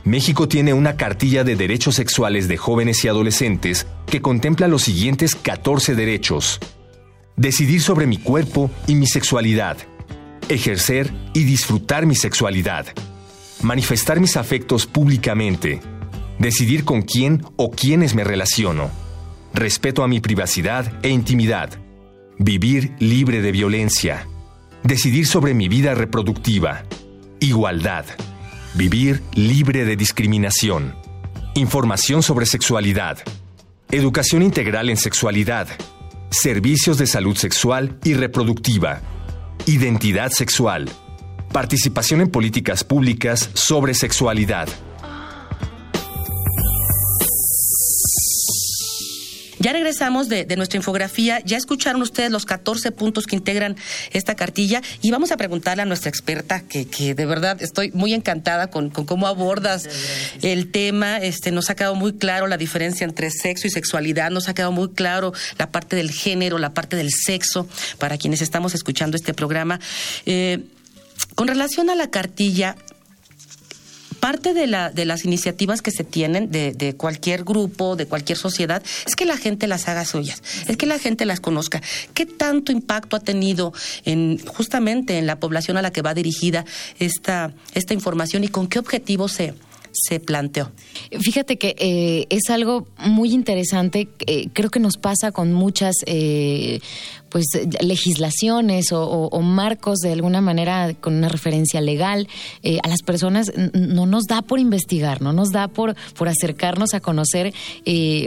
México 0.04 0.46
tiene 0.46 0.74
una 0.74 0.96
cartilla 0.96 1.42
de 1.42 1.56
derechos 1.56 1.94
sexuales 1.94 2.48
de 2.48 2.58
jóvenes 2.58 3.02
y 3.04 3.08
adolescentes 3.08 3.86
que 4.06 4.20
contempla 4.20 4.68
los 4.68 4.82
siguientes 4.82 5.34
14 5.36 5.94
derechos. 5.94 6.60
Decidir 7.36 7.80
sobre 7.80 8.06
mi 8.06 8.18
cuerpo 8.18 8.70
y 8.86 8.94
mi 8.94 9.06
sexualidad. 9.06 9.78
Ejercer 10.50 11.10
y 11.32 11.44
disfrutar 11.44 12.04
mi 12.04 12.14
sexualidad. 12.14 12.86
Manifestar 13.62 14.20
mis 14.20 14.36
afectos 14.36 14.86
públicamente. 14.86 15.80
Decidir 16.38 16.84
con 16.84 17.02
quién 17.02 17.44
o 17.56 17.70
quiénes 17.70 18.14
me 18.14 18.22
relaciono. 18.22 18.90
Respeto 19.54 20.04
a 20.04 20.08
mi 20.08 20.20
privacidad 20.20 20.92
e 21.02 21.08
intimidad. 21.08 21.70
Vivir 22.38 22.94
libre 22.98 23.40
de 23.40 23.52
violencia. 23.52 24.26
Decidir 24.82 25.26
sobre 25.26 25.54
mi 25.54 25.68
vida 25.68 25.94
reproductiva. 25.94 26.82
Igualdad. 27.40 28.04
Vivir 28.74 29.22
libre 29.34 29.86
de 29.86 29.96
discriminación. 29.96 30.94
Información 31.54 32.22
sobre 32.22 32.44
sexualidad. 32.44 33.18
Educación 33.90 34.42
integral 34.42 34.90
en 34.90 34.98
sexualidad. 34.98 35.68
Servicios 36.30 36.98
de 36.98 37.06
salud 37.06 37.36
sexual 37.36 37.98
y 38.04 38.12
reproductiva. 38.12 39.00
Identidad 39.64 40.32
sexual. 40.32 40.90
Participación 41.50 42.20
en 42.20 42.30
políticas 42.30 42.84
públicas 42.84 43.48
sobre 43.54 43.94
sexualidad. 43.94 44.68
Ya 49.66 49.72
regresamos 49.72 50.28
de, 50.28 50.46
nuestra 50.56 50.76
infografía, 50.76 51.40
ya 51.44 51.56
escucharon 51.56 52.00
ustedes 52.00 52.30
los 52.30 52.46
14 52.46 52.92
puntos 52.92 53.26
que 53.26 53.34
integran 53.34 53.74
esta 54.12 54.36
cartilla 54.36 54.80
y 55.02 55.10
vamos 55.10 55.32
a 55.32 55.36
preguntarle 55.36 55.82
a 55.82 55.86
nuestra 55.86 56.08
experta, 56.08 56.60
que, 56.60 56.86
que 56.86 57.16
de 57.16 57.26
verdad 57.26 57.60
estoy 57.60 57.90
muy 57.90 58.14
encantada 58.14 58.68
con, 58.68 58.90
cómo 58.90 59.26
abordas 59.26 59.88
el 60.40 60.70
tema, 60.70 61.16
este, 61.18 61.50
nos 61.50 61.68
ha 61.68 61.74
quedado 61.74 61.96
muy 61.96 62.12
claro 62.12 62.46
la 62.46 62.58
diferencia 62.58 63.04
entre 63.04 63.28
sexo 63.32 63.66
y 63.66 63.70
sexualidad, 63.70 64.30
nos 64.30 64.48
ha 64.48 64.54
quedado 64.54 64.70
muy 64.70 64.90
claro 64.90 65.32
la 65.58 65.68
parte 65.68 65.96
del 65.96 66.12
género, 66.12 66.58
la 66.58 66.72
parte 66.72 66.94
del 66.94 67.10
sexo, 67.10 67.66
para 67.98 68.18
quienes 68.18 68.42
estamos 68.42 68.72
escuchando 68.72 69.16
este 69.16 69.34
programa. 69.34 69.80
Eh, 70.26 70.60
con 71.34 71.48
relación 71.48 71.90
a 71.90 71.96
la 71.96 72.08
cartilla, 72.08 72.76
parte 74.26 74.54
de, 74.54 74.66
la, 74.66 74.90
de 74.90 75.04
las 75.04 75.24
iniciativas 75.24 75.82
que 75.82 75.92
se 75.92 76.02
tienen 76.02 76.50
de, 76.50 76.72
de, 76.72 76.96
cualquier 76.96 77.44
grupo, 77.44 77.94
de 77.94 78.06
cualquier 78.06 78.36
sociedad, 78.36 78.82
es 79.06 79.14
que 79.14 79.24
la 79.24 79.36
gente 79.36 79.68
las 79.68 79.86
haga 79.86 80.04
suyas, 80.04 80.42
es 80.66 80.76
que 80.76 80.84
la 80.84 80.98
gente 80.98 81.26
las 81.26 81.38
conozca. 81.38 81.80
¿Qué 82.12 82.26
tanto 82.26 82.72
impacto 82.72 83.14
ha 83.14 83.20
tenido 83.20 83.72
en 84.04 84.44
justamente 84.44 85.18
en 85.18 85.28
la 85.28 85.38
población 85.38 85.76
a 85.76 85.82
la 85.82 85.92
que 85.92 86.02
va 86.02 86.12
dirigida 86.12 86.64
esta, 86.98 87.52
esta 87.72 87.94
información 87.94 88.42
y 88.42 88.48
con 88.48 88.66
qué 88.66 88.80
objetivo 88.80 89.28
se, 89.28 89.54
se 89.96 90.20
planteó. 90.20 90.70
Fíjate 91.20 91.56
que 91.56 91.74
eh, 91.78 92.26
es 92.30 92.50
algo 92.50 92.86
muy 92.98 93.32
interesante, 93.32 94.08
eh, 94.26 94.48
creo 94.52 94.70
que 94.70 94.80
nos 94.80 94.96
pasa 94.96 95.32
con 95.32 95.52
muchas 95.52 95.96
eh, 96.06 96.80
pues 97.28 97.46
legislaciones 97.80 98.92
o, 98.92 99.40
marcos 99.40 99.98
de 99.98 100.12
alguna 100.12 100.40
manera 100.40 100.94
con 100.94 101.14
una 101.14 101.28
referencia 101.28 101.80
legal 101.80 102.28
a 102.82 102.88
las 102.88 103.02
personas 103.02 103.52
no 103.74 104.06
nos 104.06 104.24
da 104.24 104.42
por 104.42 104.58
investigar, 104.58 105.20
no 105.20 105.32
nos 105.32 105.50
da 105.50 105.68
por, 105.68 105.96
por 106.16 106.28
acercarnos 106.28 106.94
a 106.94 107.00
conocer 107.00 107.52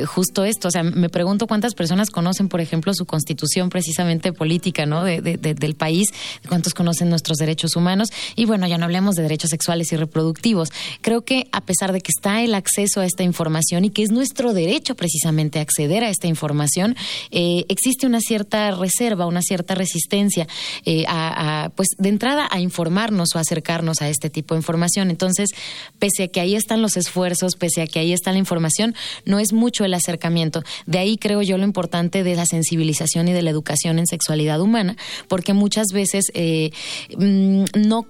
justo 0.05 0.45
esto. 0.45 0.67
O 0.67 0.71
sea, 0.71 0.83
me 0.83 1.09
pregunto 1.09 1.47
cuántas 1.47 1.73
personas 1.73 2.11
conocen, 2.11 2.49
por 2.49 2.61
ejemplo, 2.61 2.93
su 2.93 3.05
constitución 3.05 3.69
precisamente 3.69 4.31
política 4.31 4.85
¿no? 4.85 5.03
De, 5.03 5.21
del 5.21 5.75
país, 5.75 6.09
cuántos 6.47 6.73
conocen 6.73 7.09
nuestros 7.09 7.37
derechos 7.37 7.75
humanos 7.75 8.09
y 8.35 8.45
bueno, 8.45 8.67
ya 8.67 8.77
no 8.77 8.85
hablemos 8.85 9.15
de 9.15 9.23
derechos 9.23 9.49
sexuales 9.49 9.91
y 9.91 9.97
reproductivos. 9.97 10.69
Creo 11.01 11.21
que 11.21 11.47
a 11.59 11.61
pesar 11.61 11.91
de 11.91 11.99
que 11.99 12.11
está 12.15 12.41
el 12.41 12.55
acceso 12.55 13.01
a 13.01 13.05
esta 13.05 13.23
información 13.23 13.83
y 13.83 13.89
que 13.89 14.01
es 14.01 14.11
nuestro 14.11 14.53
derecho 14.53 14.95
precisamente 14.95 15.59
acceder 15.59 16.05
a 16.05 16.09
esta 16.09 16.27
información, 16.27 16.95
eh, 17.31 17.65
existe 17.67 18.07
una 18.07 18.21
cierta 18.21 18.71
reserva, 18.71 19.25
una 19.25 19.41
cierta 19.41 19.75
resistencia 19.75 20.47
eh, 20.85 21.03
a, 21.07 21.69
pues 21.75 21.89
de 21.97 22.07
entrada 22.07 22.47
a 22.49 22.61
informarnos 22.61 23.35
o 23.35 23.39
acercarnos 23.39 24.01
a 24.01 24.07
este 24.07 24.29
tipo 24.29 24.53
de 24.53 24.59
información. 24.59 25.09
Entonces, 25.09 25.49
pese 25.99 26.23
a 26.23 26.27
que 26.29 26.39
ahí 26.39 26.55
están 26.55 26.81
los 26.81 26.95
esfuerzos, 26.95 27.57
pese 27.57 27.81
a 27.81 27.87
que 27.87 27.99
ahí 27.99 28.13
está 28.13 28.31
la 28.31 28.37
información, 28.37 28.95
no 29.25 29.39
es 29.39 29.51
mucho 29.51 29.83
el 29.83 29.93
acercamiento. 29.93 30.63
De 30.85 30.97
ahí 30.97 31.17
creo 31.17 31.41
yo 31.41 31.57
lo 31.57 31.65
importante 31.65 32.23
de 32.23 32.35
la 32.35 32.45
sensibilización 32.45 33.27
y 33.27 33.33
de 33.33 33.41
la 33.41 33.49
educación 33.49 33.99
en 33.99 34.07
sexualidad 34.07 34.61
humana, 34.61 34.95
porque 35.27 35.53
muchas 35.53 35.87
veces 35.93 36.31
eh, 36.33 36.71
mm, 37.17 37.65
no 37.85 38.07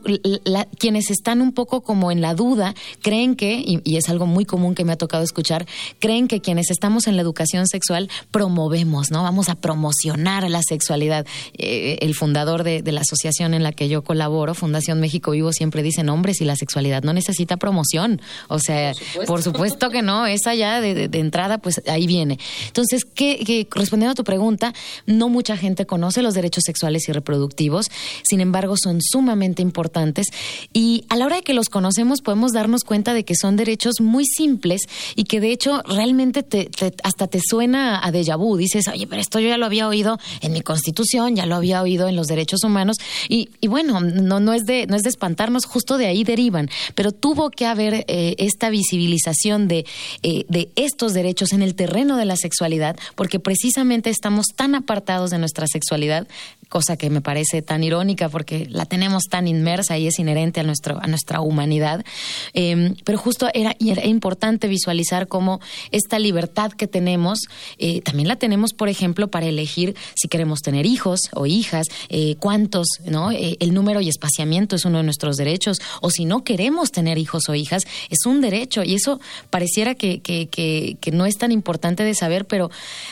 quienes 0.78 1.10
están 1.10 1.42
un 1.42 1.52
poco 1.52 1.82
como 1.82 2.12
en 2.12 2.22
la 2.22 2.36
duda 2.36 2.76
creen 3.02 3.36
que, 3.40 3.64
y, 3.66 3.96
es 3.96 4.10
algo 4.10 4.26
muy 4.26 4.44
común 4.44 4.76
que 4.76 4.84
me 4.84 4.92
ha 4.92 4.98
tocado 4.98 5.24
escuchar, 5.24 5.66
creen 6.00 6.28
que 6.28 6.42
quienes 6.42 6.70
estamos 6.72 7.08
en 7.08 7.16
la 7.16 7.22
educación 7.22 7.68
sexual 7.68 8.10
promovemos, 8.32 9.12
¿no? 9.12 9.24
Vamos 9.24 9.48
a 9.48 9.56
promocionar 9.56 10.50
la 10.50 10.62
sexualidad. 10.62 11.26
Eh, 11.58 12.00
el 12.02 12.16
fundador 12.16 12.64
de, 12.64 12.84
la 12.92 13.00
asociación 13.00 13.54
en 13.54 13.64
la 13.64 13.72
que 13.72 13.88
yo 13.88 14.04
colaboro, 14.04 14.54
Fundación 14.56 15.00
México 15.00 15.32
Vivo, 15.32 15.54
siempre 15.54 15.84
dice, 15.84 16.02
hombres 16.10 16.42
y 16.42 16.46
la 16.46 16.58
sexualidad 16.58 17.04
no 17.04 17.14
necesita 17.14 17.56
promoción. 17.56 18.22
O 18.50 18.60
sea, 18.60 18.92
por 19.26 19.42
supuesto, 19.42 19.90
que 19.90 20.02
no, 20.02 20.26
esa 20.26 20.54
ya 20.54 20.82
de, 20.82 21.10
entrada, 21.14 21.60
pues 21.60 21.82
ahí 21.88 22.08
viene. 22.08 22.40
Entonces, 22.68 23.06
¿qué, 23.06 23.68
respondiendo 23.72 24.12
a 24.12 24.16
tu 24.16 24.26
pregunta, 24.26 24.74
no 25.06 25.30
mucha 25.30 25.56
gente 25.56 25.86
conoce 25.86 26.22
los 26.22 26.34
derechos 26.34 26.64
sexuales 26.66 27.08
y 27.08 27.14
reproductivos, 27.14 27.86
sin 28.24 28.42
embargo, 28.42 28.76
son 28.76 29.00
sumamente 29.02 29.62
importantes 29.62 30.28
y 30.74 31.06
a 31.08 31.16
la 31.16 31.26
hora 31.26 31.38
de 31.38 31.42
que 31.44 31.54
los 31.54 31.70
conocemos 31.70 32.22
podemos 32.22 32.52
darnos 32.52 32.84
cuenta 32.84 33.14
de 33.14 33.24
que 33.29 33.29
son 33.36 33.56
derechos 33.56 34.02
muy 34.02 34.26
simples 34.26 34.82
y 35.16 35.24
que 35.24 35.40
de 35.40 35.52
hecho 35.52 35.82
realmente 35.84 36.44
te, 36.44 36.70
hasta 37.04 37.28
te 37.28 37.40
suena 37.40 38.00
a 38.04 38.12
déjà 38.12 38.38
vu. 38.38 38.58
Dices, 38.58 38.88
oye, 38.88 39.08
pero 39.08 39.22
esto 39.22 39.40
yo 39.40 39.50
ya 39.50 39.58
lo 39.58 39.66
había 39.66 39.88
oído 39.88 40.20
en 40.42 40.54
mi 40.54 40.62
constitución, 40.62 41.36
ya 41.36 41.46
lo 41.46 41.56
había 41.56 41.82
oído 41.82 42.08
en 42.08 42.16
los 42.16 42.28
derechos 42.28 42.64
humanos 42.64 42.98
y, 43.28 43.50
bueno, 43.68 44.00
no, 44.00 44.40
no, 44.40 44.54
es 44.54 44.66
de, 44.66 44.88
no 44.88 44.96
es 44.96 45.04
de 45.04 45.10
espantarnos, 45.10 45.66
justo 45.66 45.98
de 45.98 46.08
ahí 46.08 46.24
derivan, 46.24 46.70
pero 46.96 47.12
tuvo 47.12 47.50
que 47.50 47.66
haber 47.66 48.06
eh, 48.08 48.36
esta 48.38 48.70
visibilización 48.70 49.68
de, 49.68 49.86
eh, 50.24 50.46
de 50.50 50.70
estos 50.76 51.14
derechos 51.14 51.54
en 51.54 51.62
el 51.62 51.76
terreno 51.76 52.18
de 52.18 52.26
la 52.26 52.36
sexualidad, 52.36 52.98
porque 53.16 53.40
precisamente 53.40 54.10
estamos 54.10 54.48
tan 54.56 54.76
apartados 54.76 55.32
de 55.32 55.38
nuestra 55.38 55.68
sexualidad 55.68 56.28
cosa 56.70 56.98
que 56.98 57.10
me 57.10 57.20
parece 57.20 57.62
tan 57.62 57.84
irónica 57.84 58.30
porque 58.30 58.68
la 58.70 58.86
tenemos 58.86 59.24
tan 59.24 59.48
inmersa 59.48 59.98
y 59.98 60.08
es 60.08 60.20
inherente 60.20 60.60
a, 60.60 60.64
nuestro, 60.64 61.00
a 61.02 61.08
nuestra 61.08 61.42
humanidad. 61.42 62.06
Em, 62.54 62.96
pero 63.04 63.18
justo 63.20 63.48
era, 63.54 63.76
importante 63.80 64.68
visualizar 64.68 65.28
cómo 65.28 65.60
esta 65.92 66.20
libertad 66.20 66.72
que 66.72 66.88
tenemos, 66.88 67.40
eh, 67.78 68.02
también 68.02 68.28
la 68.28 68.38
tenemos, 68.38 68.74
por 68.74 68.90
ejemplo, 68.90 69.28
para 69.28 69.46
elegir 69.46 69.96
si 70.16 70.28
queremos 70.28 70.62
tener 70.62 70.86
hijos 70.86 71.22
o 71.34 71.46
hijas, 71.46 71.88
eh, 72.10 72.36
cuántos, 72.40 72.88
¿no? 73.06 73.32
Eh, 73.32 73.58
el 73.60 73.74
número 73.74 74.02
y 74.02 74.10
espaciamiento 74.10 74.76
es 74.76 74.86
uno 74.86 74.98
de 75.00 75.04
nuestros 75.04 75.38
derechos, 75.38 75.80
o 76.02 76.10
si 76.10 76.26
no 76.26 76.44
queremos 76.44 76.92
tener 76.92 77.18
hijos 77.18 77.50
o 77.50 77.56
hijas, 77.56 77.84
es 78.10 78.26
un 78.26 78.42
derecho, 78.42 78.84
y 78.84 78.96
eso 78.96 79.20
pareciera 79.50 79.96
que, 79.96 80.20
que, 80.20 80.48
que, 80.48 80.98
que 81.02 81.12
no 81.12 81.26
es 81.26 81.38
tan 81.38 81.52
importante 81.52 82.04
de 82.04 82.16
saber, 82.16 82.46
pero 82.46 82.72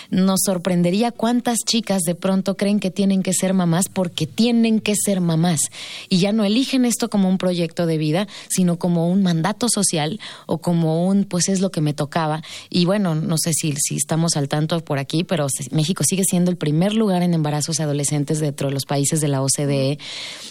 nos 0.09 0.41
sorprendería 0.45 1.11
cuántas 1.11 1.59
chicas 1.59 2.01
de 2.03 2.15
pronto 2.15 2.55
creen 2.55 2.79
que 2.79 2.91
tienen 2.91 3.23
que 3.23 3.33
ser 3.33 3.53
mamás 3.53 3.89
porque 3.89 4.25
tienen 4.25 4.79
que 4.79 4.93
ser 4.95 5.21
mamás 5.21 5.59
y 6.09 6.19
ya 6.19 6.31
no 6.31 6.45
eligen 6.45 6.85
esto 6.85 7.09
como 7.09 7.29
un 7.29 7.37
proyecto 7.37 7.85
de 7.85 7.97
vida, 7.97 8.27
sino 8.49 8.77
como 8.77 9.09
un 9.09 9.23
mandato 9.23 9.67
social 9.69 9.86
o 10.45 10.59
como 10.59 11.07
un, 11.07 11.25
pues 11.25 11.49
es 11.49 11.61
lo 11.61 11.71
que 11.71 11.81
me 11.81 11.93
tocaba. 11.93 12.41
Y 12.69 12.85
bueno, 12.85 13.15
no 13.15 13.37
sé 13.37 13.53
si, 13.53 13.73
si 13.77 13.95
estamos 13.95 14.35
al 14.35 14.47
tanto 14.47 14.79
por 14.81 14.99
aquí, 14.99 15.23
pero 15.23 15.47
México 15.71 16.03
sigue 16.07 16.23
siendo 16.23 16.51
el 16.51 16.57
primer 16.57 16.93
lugar 16.93 17.23
en 17.23 17.33
embarazos 17.33 17.79
adolescentes 17.79 18.39
dentro 18.39 18.67
de 18.67 18.73
los 18.73 18.85
países 18.85 19.21
de 19.21 19.27
la 19.27 19.41
OCDE. 19.41 19.99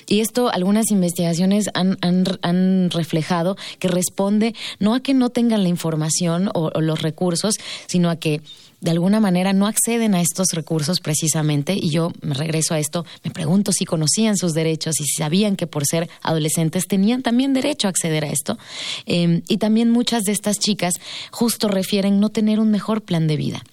Y 0.06 0.20
esto, 0.20 0.50
algunas 0.50 0.90
investigaciones 0.90 1.66
han, 1.74 1.98
han, 2.00 2.24
han 2.42 2.90
reflejado 2.90 3.56
que 3.78 3.88
responde 3.88 4.54
no 4.78 4.94
a 4.94 5.00
que 5.00 5.14
no 5.14 5.30
tengan 5.30 5.62
la 5.62 5.68
información 5.68 6.50
o 6.54 6.70
los 6.80 7.02
recursos, 7.02 7.54
sino 7.86 8.10
a 8.10 8.16
que 8.16 8.42
de 8.86 8.92
alguna 8.92 9.18
manera 9.18 9.52
no 9.52 9.66
acceden 9.66 10.14
a 10.14 10.20
estos 10.20 10.46
recursos 10.52 11.00
precisamente 11.00 11.74
y 11.74 11.90
yo 11.90 12.12
me 12.20 12.34
regreso 12.34 12.72
a 12.72 12.78
esto, 12.78 13.04
me 13.24 13.32
pregunto 13.32 13.72
si 13.72 13.84
conocían 13.84 14.36
sus 14.36 14.52
derechos 14.52 15.00
y 15.00 15.06
si 15.06 15.16
sabían 15.16 15.56
que 15.56 15.66
por 15.66 15.84
ser 15.84 16.08
adolescentes 16.22 16.86
tenían 16.86 17.22
también 17.22 17.52
derecho 17.52 17.88
a 17.88 17.90
acceder 17.90 18.24
a 18.24 18.28
esto. 18.28 18.58
Eh, 19.06 19.42
y 19.48 19.56
también 19.58 19.90
muchas 19.90 20.22
de 20.22 20.30
estas 20.30 20.60
chicas 20.60 20.94
justo 21.32 21.66
refieren 21.66 22.20
no 22.20 22.28
tener 22.28 22.60
un 22.60 22.70
mejor 22.70 23.02
plan 23.02 23.26
de 23.26 23.36
vida. 23.36 23.64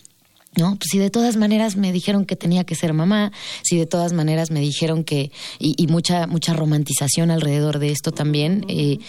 ¿No? 0.55 0.75
Pues 0.75 0.89
si 0.91 0.99
de 0.99 1.09
todas 1.09 1.35
maneras 1.35 1.75
me 1.75 1.91
dijeron 1.91 2.25
que 2.25 2.35
tenía 2.35 2.63
que 2.63 2.75
ser 2.75 2.93
mamá, 2.93 3.31
si 3.63 3.77
de 3.77 3.85
todas 3.85 4.13
maneras 4.13 4.51
me 4.51 4.59
dijeron 4.59 5.03
que, 5.03 5.31
y, 5.59 5.75
y 5.77 5.87
mucha, 5.87 6.27
mucha 6.27 6.53
romantización 6.53 7.31
alrededor 7.31 7.79
de 7.79 7.91
esto 7.91 8.11
también, 8.11 8.65
eh, 8.67 8.99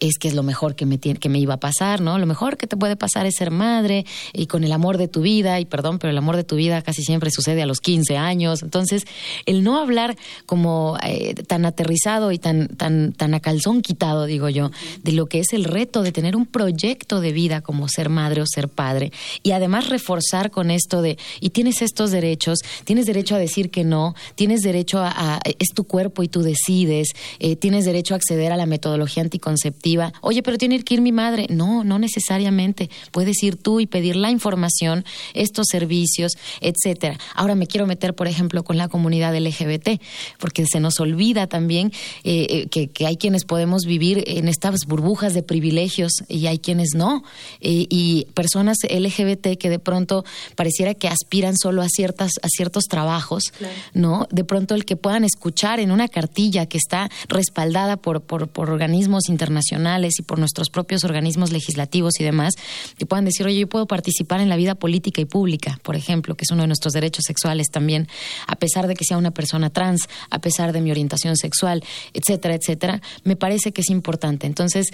es 0.00 0.18
que 0.18 0.28
es 0.28 0.34
lo 0.34 0.42
mejor 0.42 0.74
que 0.74 0.86
me, 0.86 0.98
que 0.98 1.28
me 1.28 1.38
iba 1.38 1.54
a 1.54 1.60
pasar, 1.60 2.00
¿no? 2.00 2.18
Lo 2.18 2.26
mejor 2.26 2.56
que 2.56 2.66
te 2.66 2.76
puede 2.76 2.96
pasar 2.96 3.26
es 3.26 3.36
ser 3.36 3.50
madre 3.50 4.04
y 4.32 4.46
con 4.46 4.64
el 4.64 4.72
amor 4.72 4.98
de 4.98 5.08
tu 5.08 5.22
vida, 5.22 5.60
y 5.60 5.64
perdón, 5.64 5.98
pero 5.98 6.10
el 6.10 6.18
amor 6.18 6.36
de 6.36 6.44
tu 6.44 6.56
vida 6.56 6.82
casi 6.82 7.02
siempre 7.02 7.30
sucede 7.30 7.62
a 7.62 7.66
los 7.66 7.80
15 7.80 8.16
años. 8.16 8.62
Entonces, 8.62 9.04
el 9.46 9.62
no 9.62 9.78
hablar 9.78 10.16
como 10.46 10.98
eh, 11.04 11.34
tan 11.46 11.64
aterrizado 11.64 12.32
y 12.32 12.38
tan, 12.38 12.68
tan, 12.68 13.12
tan 13.12 13.34
a 13.34 13.40
calzón 13.40 13.82
quitado, 13.82 14.26
digo 14.26 14.48
yo, 14.48 14.70
de 15.02 15.12
lo 15.12 15.26
que 15.26 15.40
es 15.40 15.52
el 15.52 15.64
reto 15.64 16.02
de 16.02 16.12
tener 16.12 16.36
un 16.36 16.46
proyecto 16.46 17.20
de 17.20 17.32
vida 17.32 17.60
como 17.60 17.88
ser 17.88 18.08
madre 18.08 18.42
o 18.42 18.46
ser 18.46 18.68
padre, 18.68 19.12
y 19.42 19.52
además 19.52 19.88
reforzar 19.88 20.50
con 20.50 20.71
esto 20.72 21.02
de, 21.02 21.18
y 21.40 21.50
tienes 21.50 21.82
estos 21.82 22.10
derechos, 22.10 22.58
tienes 22.84 23.06
derecho 23.06 23.34
a 23.34 23.38
decir 23.38 23.70
que 23.70 23.84
no, 23.84 24.14
tienes 24.34 24.62
derecho 24.62 24.98
a, 25.00 25.40
es 25.44 25.68
tu 25.74 25.84
cuerpo 25.84 26.22
y 26.22 26.28
tú 26.28 26.42
decides, 26.42 27.08
eh, 27.38 27.56
tienes 27.56 27.84
derecho 27.84 28.14
a 28.14 28.16
acceder 28.16 28.52
a 28.52 28.56
la 28.56 28.66
metodología 28.66 29.22
anticonceptiva. 29.22 30.12
Oye, 30.20 30.42
pero 30.42 30.58
tiene 30.58 30.82
que 30.82 30.94
ir 30.94 31.00
mi 31.00 31.12
madre. 31.12 31.46
No, 31.50 31.84
no 31.84 31.98
necesariamente. 31.98 32.90
Puedes 33.10 33.42
ir 33.42 33.56
tú 33.56 33.80
y 33.80 33.86
pedir 33.86 34.16
la 34.16 34.30
información, 34.30 35.04
estos 35.34 35.66
servicios, 35.70 36.32
etcétera. 36.60 37.18
Ahora 37.34 37.54
me 37.54 37.66
quiero 37.66 37.86
meter, 37.86 38.14
por 38.14 38.26
ejemplo, 38.26 38.64
con 38.64 38.76
la 38.76 38.88
comunidad 38.88 39.36
LGBT, 39.36 40.00
porque 40.38 40.64
se 40.66 40.80
nos 40.80 41.00
olvida 41.00 41.46
también 41.46 41.92
eh, 42.24 42.66
eh 42.72 42.88
que, 42.88 43.06
hay 43.06 43.16
quienes 43.16 43.44
podemos 43.44 43.84
vivir 43.84 44.24
en 44.26 44.48
estas 44.48 44.86
burbujas 44.86 45.34
de 45.34 45.42
privilegios 45.42 46.12
y 46.28 46.46
hay 46.46 46.58
quienes 46.58 46.90
no. 46.94 47.24
Y 47.60 48.26
personas 48.34 48.78
LGBT 48.88 49.56
que 49.58 49.70
de 49.70 49.78
pronto 49.78 50.24
pareciera 50.62 50.94
que 50.94 51.08
aspiran 51.08 51.56
solo 51.56 51.82
a 51.82 51.88
ciertas 51.88 52.34
a 52.40 52.46
ciertos 52.46 52.84
trabajos, 52.84 53.50
claro. 53.58 53.74
¿no? 53.94 54.28
De 54.30 54.44
pronto 54.44 54.76
el 54.76 54.84
que 54.84 54.94
puedan 54.94 55.24
escuchar 55.24 55.80
en 55.80 55.90
una 55.90 56.06
cartilla 56.06 56.66
que 56.66 56.78
está 56.78 57.10
respaldada 57.26 57.96
por, 57.96 58.20
por, 58.20 58.46
por, 58.46 58.70
organismos 58.70 59.28
internacionales 59.28 60.20
y 60.20 60.22
por 60.22 60.38
nuestros 60.38 60.70
propios 60.70 61.02
organismos 61.02 61.50
legislativos 61.50 62.20
y 62.20 62.22
demás, 62.22 62.54
que 62.96 63.06
puedan 63.06 63.24
decir, 63.24 63.44
oye, 63.44 63.58
yo 63.58 63.68
puedo 63.68 63.88
participar 63.88 64.40
en 64.40 64.48
la 64.48 64.54
vida 64.54 64.76
política 64.76 65.20
y 65.20 65.24
pública, 65.24 65.80
por 65.82 65.96
ejemplo, 65.96 66.36
que 66.36 66.44
es 66.44 66.52
uno 66.52 66.62
de 66.62 66.68
nuestros 66.68 66.92
derechos 66.92 67.24
sexuales 67.26 67.66
también, 67.72 68.06
a 68.46 68.54
pesar 68.54 68.86
de 68.86 68.94
que 68.94 69.04
sea 69.04 69.16
una 69.16 69.32
persona 69.32 69.70
trans, 69.70 70.08
a 70.30 70.38
pesar 70.38 70.72
de 70.72 70.80
mi 70.80 70.92
orientación 70.92 71.36
sexual, 71.36 71.82
etcétera, 72.14 72.54
etcétera, 72.54 73.02
me 73.24 73.34
parece 73.34 73.72
que 73.72 73.80
es 73.80 73.90
importante. 73.90 74.46
Entonces, 74.46 74.92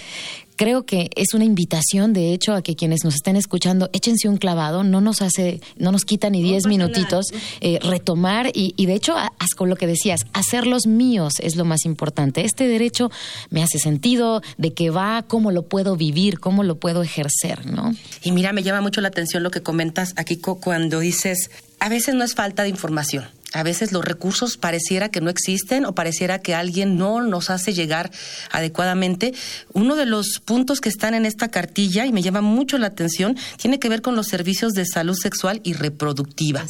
creo 0.58 0.84
que 0.84 1.08
es 1.14 1.32
una 1.32 1.44
invitación, 1.44 2.12
de 2.12 2.34
hecho, 2.34 2.52
a 2.52 2.62
que 2.62 2.76
quienes 2.76 3.04
nos 3.04 3.14
estén 3.14 3.36
escuchando, 3.36 3.88
échense 3.92 4.28
un 4.28 4.36
clavado, 4.36 4.82
no 4.82 5.00
nos 5.00 5.22
hace, 5.22 5.60
no 5.76 5.92
nos 5.92 6.04
quita 6.04 6.28
ni 6.28 6.42
diez 6.42 6.64
no 6.64 6.70
minutitos, 6.70 7.26
eh, 7.60 7.78
retomar 7.80 8.48
y, 8.52 8.74
y, 8.76 8.86
de 8.86 8.94
hecho, 8.94 9.16
haz 9.16 9.54
con 9.56 9.70
lo 9.70 9.76
que 9.76 9.86
decías, 9.86 10.26
hacerlos 10.32 10.86
míos 10.86 11.34
es 11.40 11.56
lo 11.56 11.64
más 11.64 11.84
importante. 11.84 12.44
Este 12.44 12.66
derecho 12.66 13.10
me 13.50 13.62
hace 13.62 13.78
sentido, 13.78 14.42
de 14.58 14.74
qué 14.74 14.90
va, 14.90 15.24
cómo 15.26 15.52
lo 15.52 15.62
puedo 15.62 15.96
vivir, 15.96 16.40
cómo 16.40 16.64
lo 16.64 16.74
puedo 16.76 17.02
ejercer, 17.02 17.64
¿no? 17.66 17.94
Y 18.24 18.32
mira, 18.32 18.52
me 18.52 18.64
llama 18.64 18.80
mucho 18.80 19.00
la 19.00 19.08
atención 19.08 19.44
lo 19.44 19.52
que 19.52 19.62
comentas 19.62 20.12
aquí 20.16 20.36
cuando 20.36 20.98
dices, 20.98 21.50
a 21.78 21.88
veces 21.88 22.16
no 22.16 22.24
es 22.24 22.34
falta 22.34 22.64
de 22.64 22.70
información 22.70 23.24
a 23.54 23.62
veces 23.62 23.92
los 23.92 24.04
recursos 24.04 24.56
pareciera 24.56 25.08
que 25.08 25.20
no 25.20 25.30
existen 25.30 25.87
o 25.87 25.94
pareciera 25.94 26.40
que 26.40 26.54
alguien 26.54 26.98
no 26.98 27.22
nos 27.22 27.48
hace 27.50 27.72
llegar 27.72 28.11
adecuadamente. 28.50 29.32
Uno 29.72 29.96
de 29.96 30.06
los 30.06 30.40
puntos 30.44 30.80
que 30.80 30.88
están 30.88 31.14
en 31.14 31.24
esta 31.24 31.48
cartilla 31.48 32.04
y 32.04 32.12
me 32.12 32.22
llama 32.22 32.42
mucho 32.42 32.76
la 32.76 32.88
atención 32.88 33.37
tiene 33.56 33.78
que 33.78 33.88
ver 33.88 34.02
con 34.02 34.16
los 34.16 34.26
servicios 34.26 34.74
de 34.74 34.84
salud 34.84 35.16
sexual 35.16 35.61
y 35.64 35.72
reproductiva. 35.72 36.64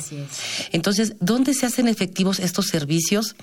Entonces, 0.70 1.14
¿dónde 1.20 1.54
se 1.54 1.66
hacen 1.66 1.88
efectivos 1.88 2.38
estos 2.38 2.66
servicios? 2.66 3.34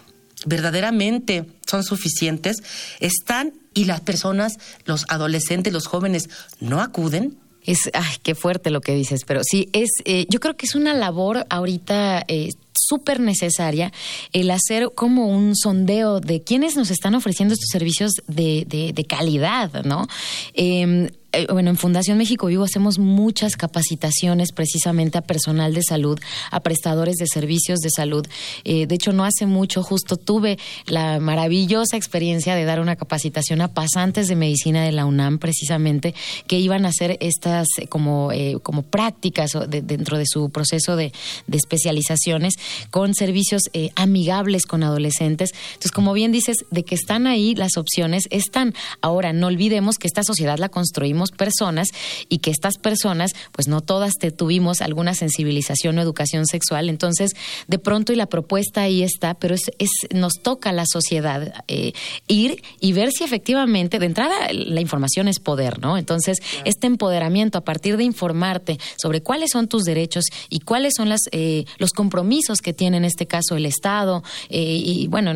¿Verdaderamente 0.46 1.46
son 1.68 1.84
suficientes? 1.84 2.58
¿Están 3.00 3.54
y 3.74 3.86
las 3.86 4.00
personas, 4.00 4.58
los 4.86 5.06
adolescentes, 5.10 5.74
los 5.74 5.88
jóvenes, 5.88 6.30
no 6.62 6.82
acuden? 6.82 7.38
Es, 7.64 7.90
ay, 7.94 8.16
qué 8.22 8.36
fuerte 8.36 8.70
lo 8.70 8.80
que 8.80 8.94
dices, 8.94 9.22
pero 9.26 9.42
sí, 9.44 9.70
es, 9.74 9.90
eh, 10.06 10.28
yo 10.30 10.40
creo 10.40 10.56
que 10.56 10.68
es 10.68 10.76
una 10.76 10.94
labor 10.94 11.48
ahorita 11.50 12.24
eh, 12.28 12.50
súper 12.88 13.20
necesaria 13.20 13.92
el 14.34 14.52
hacer 14.52 14.92
como 14.96 15.28
un 15.28 15.56
sondeo 15.56 16.20
de 16.20 16.44
quiénes 16.44 16.76
nos 16.76 16.92
están 16.92 17.16
ofreciendo 17.16 17.54
estos 17.54 17.70
servicios 17.70 18.12
de, 18.28 18.66
de, 18.94 19.06
calidad, 19.06 19.84
¿no? 19.84 20.08
Eh, 20.54 21.12
bueno, 21.52 21.70
en 21.70 21.78
Fundación 21.78 22.18
México 22.18 22.48
Vivo 22.48 22.64
hacemos 22.64 23.00
muchas 23.00 23.56
capacitaciones 23.56 24.52
precisamente 24.52 25.18
a 25.18 25.22
personal 25.22 25.74
de 25.74 25.82
salud, 25.82 26.20
a 26.52 26.60
prestadores 26.60 27.16
de 27.16 27.28
servicios 27.28 27.80
de 27.80 27.90
salud. 27.90 28.28
Eh, 28.64 28.88
de 28.88 28.96
hecho, 28.96 29.12
no 29.12 29.24
hace 29.26 29.46
mucho 29.46 29.84
justo 29.84 30.18
tuve 30.18 30.58
la 30.86 31.20
maravillosa 31.20 31.98
experiencia 31.98 32.56
de 32.56 32.66
dar 32.66 32.80
una 32.80 32.96
capacitación 32.96 33.62
a 33.62 33.70
pasantes 33.70 34.28
de 34.28 34.36
medicina 34.36 34.84
de 34.84 34.92
la 34.92 35.06
UNAM, 35.06 35.40
precisamente, 35.40 36.14
que 36.48 36.60
iban 36.60 36.86
a 36.86 36.90
hacer 36.90 37.18
estas 37.20 37.68
eh, 37.78 37.88
como, 37.88 38.32
eh, 38.32 38.58
como 38.62 38.82
prácticas 38.84 39.52
de, 39.68 39.82
dentro 39.82 40.18
de 40.18 40.26
su 40.28 40.50
proceso 40.50 40.96
de, 40.96 41.12
especializaciones 41.52 42.56
con 42.92 43.14
servicios 43.14 43.64
eh, 43.74 43.90
amigables 43.96 44.66
con 44.66 44.84
adolescentes. 44.84 45.52
Entonces, 45.68 45.92
como 45.92 46.14
bien 46.14 46.32
dices, 46.32 46.58
de 46.70 46.84
que 46.84 46.96
están 46.96 47.28
ahí 47.28 47.56
las 47.56 47.78
opciones, 47.78 48.28
están. 48.30 48.74
Ahora, 49.02 49.34
no 49.34 49.48
olvidemos 49.48 49.98
que 49.98 50.08
esta 50.08 50.24
sociedad 50.24 50.58
la 50.58 50.70
construimos 50.70 51.25
personas 51.32 51.90
y 52.30 52.40
que 52.40 52.52
estas 52.52 52.78
personas, 52.78 53.32
pues 53.52 53.68
no 53.68 53.82
todas 53.82 54.14
te 54.14 54.32
tuvimos 54.32 54.82
alguna 54.82 55.14
sensibilización 55.14 55.98
o 55.98 56.02
educación 56.02 56.46
sexual. 56.46 56.90
Entonces, 56.90 57.32
de 57.68 57.80
pronto, 57.80 58.14
y 58.14 58.16
la 58.16 58.28
propuesta 58.28 58.82
ahí 58.82 59.04
está, 59.04 59.34
pero 59.36 59.56
es, 59.56 59.72
es 59.80 59.90
nos 60.14 60.34
toca 60.42 60.70
a 60.70 60.74
la 60.74 60.86
sociedad 60.86 61.54
eh, 61.68 61.94
ir 62.28 62.62
y 62.80 62.94
ver 62.94 63.12
si 63.12 63.24
efectivamente, 63.24 64.00
de 64.00 64.06
entrada, 64.06 64.36
la 64.52 64.82
información 64.82 65.28
es 65.28 65.40
poder, 65.40 65.80
¿no? 65.80 65.98
Entonces, 65.98 66.40
claro. 66.40 66.64
este 66.66 66.88
empoderamiento 66.88 67.58
a 67.58 67.62
partir 67.62 67.98
de 67.98 68.04
informarte 68.04 68.80
sobre 68.98 69.22
cuáles 69.22 69.52
son 69.52 69.68
tus 69.68 69.84
derechos 69.84 70.26
y 70.50 70.60
cuáles 70.60 70.94
son 70.96 71.10
las, 71.10 71.22
eh, 71.32 71.66
los 71.78 71.92
compromisos 71.92 72.60
que 72.60 72.74
tiene 72.74 72.98
en 72.98 73.06
este 73.06 73.26
caso 73.26 73.56
el 73.56 73.66
Estado 73.66 74.24
eh, 74.50 74.62
y, 74.64 75.08
bueno, 75.08 75.34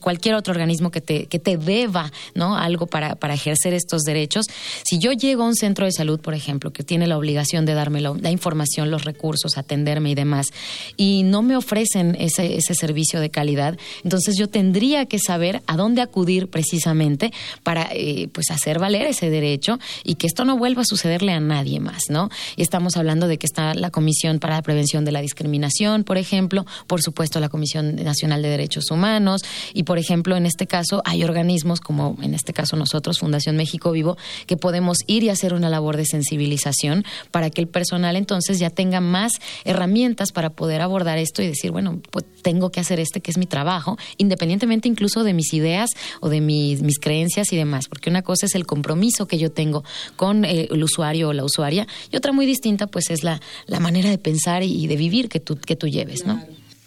cualquier 0.00 0.34
otro 0.34 0.52
organismo 0.52 0.90
que 0.90 1.00
te, 1.00 1.26
que 1.26 1.38
te 1.38 1.56
deba, 1.56 2.12
¿no? 2.34 2.56
Algo 2.56 2.86
para, 2.86 3.16
para 3.16 3.34
ejercer 3.34 3.74
estos 3.74 4.02
derechos. 4.02 4.46
Si 4.84 4.98
yo 4.98 5.12
llego 5.22 5.44
a 5.44 5.46
un 5.46 5.54
centro 5.54 5.86
de 5.86 5.92
salud, 5.92 6.20
por 6.20 6.34
ejemplo, 6.34 6.72
que 6.72 6.82
tiene 6.82 7.06
la 7.06 7.16
obligación 7.16 7.64
de 7.64 7.74
darme 7.74 8.00
la, 8.00 8.30
información, 8.30 8.90
los 8.90 9.04
recursos, 9.04 9.56
atenderme 9.56 10.10
y 10.10 10.14
demás, 10.14 10.48
y 10.96 11.22
no 11.24 11.42
me 11.42 11.56
ofrecen 11.56 12.16
ese, 12.18 12.60
servicio 12.72 13.20
de 13.20 13.30
calidad, 13.30 13.78
entonces 14.02 14.36
yo 14.38 14.48
tendría 14.48 15.06
que 15.06 15.18
saber 15.18 15.62
a 15.66 15.76
dónde 15.76 16.00
acudir 16.00 16.48
precisamente 16.48 17.32
para 17.62 17.88
eh, 17.92 18.28
pues 18.32 18.50
hacer 18.50 18.78
valer 18.78 19.06
ese 19.06 19.30
derecho 19.30 19.78
y 20.04 20.14
que 20.14 20.26
esto 20.26 20.44
no 20.44 20.56
vuelva 20.56 20.82
a 20.82 20.84
sucederle 20.84 21.32
a 21.32 21.40
nadie 21.40 21.80
más, 21.80 22.04
¿no? 22.08 22.30
Y 22.56 22.62
estamos 22.62 22.96
hablando 22.96 23.28
de 23.28 23.38
que 23.38 23.46
está 23.46 23.74
la 23.74 23.90
Comisión 23.90 24.38
para 24.38 24.56
la 24.56 24.62
Prevención 24.62 25.04
de 25.04 25.12
la 25.12 25.20
Discriminación, 25.20 26.04
por 26.04 26.18
ejemplo, 26.18 26.66
por 26.86 27.02
supuesto 27.02 27.40
la 27.40 27.48
Comisión 27.48 27.96
Nacional 27.96 28.42
de 28.42 28.48
Derechos 28.48 28.90
Humanos 28.90 29.42
y, 29.74 29.82
por 29.84 29.98
ejemplo, 29.98 30.36
en 30.36 30.46
este 30.46 30.66
caso 30.66 31.02
hay 31.04 31.24
organismos 31.24 31.80
como 31.80 32.16
en 32.22 32.34
este 32.34 32.52
caso 32.52 32.76
nosotros, 32.76 33.18
Fundación 33.18 33.56
México 33.56 33.92
Vivo, 33.92 34.16
que 34.46 34.56
podemos 34.56 34.98
y 35.20 35.28
hacer 35.28 35.54
una 35.54 35.68
labor 35.68 35.96
de 35.96 36.06
sensibilización 36.06 37.04
para 37.30 37.50
que 37.50 37.60
el 37.60 37.68
personal 37.68 38.16
entonces 38.16 38.58
ya 38.58 38.70
tenga 38.70 39.00
más 39.00 39.32
herramientas 39.64 40.32
para 40.32 40.50
poder 40.50 40.80
abordar 40.80 41.18
esto 41.18 41.42
y 41.42 41.46
decir, 41.46 41.70
bueno, 41.70 42.00
pues 42.10 42.24
tengo 42.42 42.70
que 42.70 42.80
hacer 42.80 43.00
este 43.00 43.20
que 43.20 43.30
es 43.30 43.38
mi 43.38 43.46
trabajo, 43.46 43.98
independientemente 44.16 44.88
incluso 44.88 45.24
de 45.24 45.32
mis 45.34 45.52
ideas 45.52 45.90
o 46.20 46.28
de 46.28 46.40
mis, 46.40 46.82
mis 46.82 46.98
creencias 46.98 47.52
y 47.52 47.56
demás, 47.56 47.88
porque 47.88 48.10
una 48.10 48.22
cosa 48.22 48.46
es 48.46 48.54
el 48.54 48.66
compromiso 48.66 49.26
que 49.26 49.38
yo 49.38 49.50
tengo 49.50 49.84
con 50.16 50.44
eh, 50.44 50.68
el 50.70 50.82
usuario 50.82 51.28
o 51.28 51.32
la 51.32 51.44
usuaria 51.44 51.86
y 52.10 52.16
otra 52.16 52.32
muy 52.32 52.46
distinta 52.46 52.86
pues 52.86 53.10
es 53.10 53.24
la, 53.24 53.40
la 53.66 53.80
manera 53.80 54.10
de 54.10 54.18
pensar 54.18 54.62
y 54.62 54.86
de 54.86 54.96
vivir 54.96 55.28
que 55.28 55.40
tú, 55.40 55.56
que 55.56 55.76
tú 55.76 55.88
lleves, 55.88 56.26
¿no? 56.26 56.42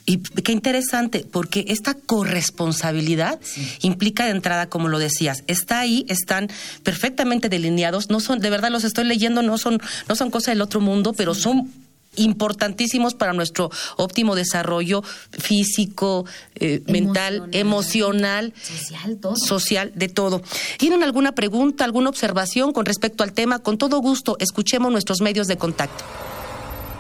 Y 0.08 0.20
qué 0.20 0.52
interesante, 0.52 1.26
porque 1.30 1.66
esta 1.70 1.96
corresponsabilidad 1.96 3.40
implica 3.82 4.26
de 4.26 4.32
entrada, 4.32 4.70
como 4.70 4.88
lo 4.88 5.00
decías, 5.00 5.44
está 5.48 5.80
ahí, 5.80 6.06
están 6.10 6.48
perfectamente 6.84 7.50
delineados, 7.50 8.12
no 8.12 8.20
son, 8.20 8.40
de 8.40 8.52
verdad 8.52 8.70
los 8.70 8.84
estoy 8.84 9.06
leyendo, 9.06 9.42
no 9.42 9.58
son, 9.58 9.82
no 10.08 10.16
son 10.16 10.30
cosas 10.30 10.54
del 10.54 10.62
otro 10.62 10.80
mundo, 10.80 11.14
pero 11.14 11.34
son 11.34 11.72
importantísimos 12.18 13.14
para 13.14 13.34
nuestro 13.34 13.72
óptimo 13.98 14.36
desarrollo 14.36 15.04
físico, 15.32 16.26
eh, 16.56 16.82
mental, 16.88 17.50
emocional, 17.52 18.54
social, 18.62 19.20
social, 19.36 19.92
de 19.96 20.08
todo. 20.08 20.42
¿Tienen 20.78 21.04
alguna 21.04 21.34
pregunta, 21.34 21.84
alguna 21.84 22.10
observación 22.10 22.74
con 22.74 22.86
respecto 22.86 23.24
al 23.24 23.34
tema? 23.34 23.60
Con 23.60 23.78
todo 23.78 24.00
gusto, 24.00 24.38
escuchemos 24.40 24.92
nuestros 24.92 25.22
medios 25.22 25.48
de 25.48 25.58
contacto. 25.58 26.04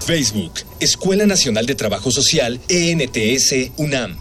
Facebook, 0.05 0.53
Escuela 0.79 1.25
Nacional 1.25 1.65
de 1.65 1.75
Trabajo 1.75 2.11
Social, 2.11 2.59
ENTS, 2.69 3.71
UNAM. 3.77 4.17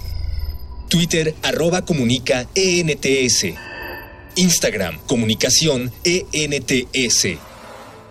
Twitter, 0.89 1.35
arroba 1.43 1.85
comunica, 1.85 2.47
ENTS. 2.55 3.47
Instagram, 4.37 4.99
comunicación, 5.07 5.93
ENTS. 6.05 7.39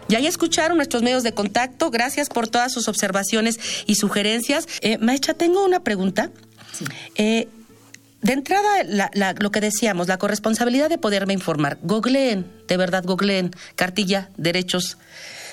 Ya 0.07 0.19
ya 0.19 0.29
escucharon 0.29 0.77
nuestros 0.77 1.01
medios 1.01 1.23
de 1.23 1.33
contacto. 1.33 1.89
Gracias 1.89 2.29
por 2.29 2.47
todas 2.47 2.71
sus 2.71 2.87
observaciones 2.87 3.59
y 3.85 3.95
sugerencias. 3.95 4.67
Eh, 4.81 4.97
Maecha, 4.97 5.33
tengo 5.33 5.65
una 5.65 5.83
pregunta. 5.83 6.29
Eh, 7.15 7.47
de 8.21 8.33
entrada, 8.33 8.83
lo 9.39 9.51
que 9.51 9.59
decíamos, 9.59 10.07
la 10.07 10.17
corresponsabilidad 10.17 10.89
de 10.89 10.97
poderme 10.97 11.33
informar. 11.33 11.77
Googleen, 11.81 12.45
de 12.67 12.77
verdad, 12.77 13.03
googleen, 13.05 13.51
cartilla, 13.75 14.29
derechos 14.37 14.97